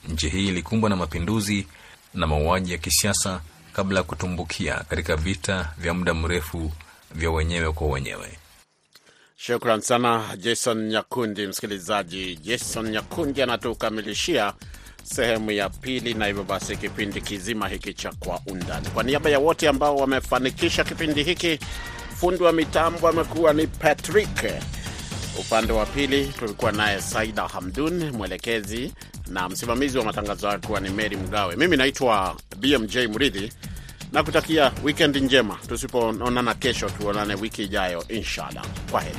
nchi 0.09 0.29
hii 0.29 0.47
ilikumbwa 0.47 0.89
na 0.89 0.95
mapinduzi 0.95 1.67
na 2.13 2.27
mauaji 2.27 2.71
ya 2.71 2.77
kisiasa 2.77 3.41
kabla 3.73 3.99
ya 3.99 4.03
kutumbukia 4.03 4.73
katika 4.89 5.15
vita 5.15 5.73
vya 5.77 5.93
muda 5.93 6.13
mrefu 6.13 6.71
vya 7.11 7.31
wenyewe 7.31 7.71
kwa 7.71 7.87
wenyewe. 7.87 8.37
Shukran 9.41 9.81
sana 9.81 10.23
Jason 10.37 10.87
Nyakundi. 10.87 11.47
Msikilizaji, 11.47 12.35
Jason 12.35 12.89
Nyakundi 12.89 13.41
anatukamilishia 13.41 14.53
sehemu 15.03 15.51
ya 15.51 15.69
pili, 15.69 16.13
na 16.13 16.25
hivyo 16.25 16.43
basi 16.43 16.77
kipindi 16.77 17.21
kizima 17.21 17.67
hiki 17.67 17.93
cha 17.93 18.11
Kwa 18.19 18.41
Undani, 18.47 18.87
kwa 18.89 19.03
niaba 19.03 19.29
ya 19.29 19.39
wote 19.39 19.67
ambao 19.69 19.95
wamefanikisha 19.95 20.83
kipindi 20.83 21.23
hiki, 21.23 21.59
fundi 22.19 22.43
wa 22.43 22.51
mitambo 22.51 23.07
amekuwa 23.07 23.53
ni 23.53 23.67
Patrick, 23.67 24.51
upande 25.39 25.73
wa 25.73 25.85
pili 25.85 26.25
tulikuwa 26.39 26.71
naye 26.71 27.01
Saida 27.01 27.47
Hamdun, 27.47 28.11
mwelekezi 28.11 28.93
na 29.27 29.49
msimamizi 29.49 29.97
wa 29.97 30.05
matangazo 30.05 30.47
hayo 30.47 30.59
kuwa 30.59 30.79
ni 30.79 30.89
Meri 30.89 31.17
Mgawe. 31.17 31.55
Mimi 31.55 31.77
naitwa 31.77 32.35
BMJ 32.57 32.97
Mridhi 32.97 33.51
na 34.11 34.23
kutakia 34.23 34.71
wikendi 34.83 35.19
njema. 35.21 35.57
Tusipoonana 35.67 36.53
kesho, 36.53 36.89
tuonane 36.89 37.35
wiki 37.35 37.63
ijayo 37.63 38.03
inshallah. 38.07 38.65
Kwa 38.91 39.01
heri. 39.01 39.17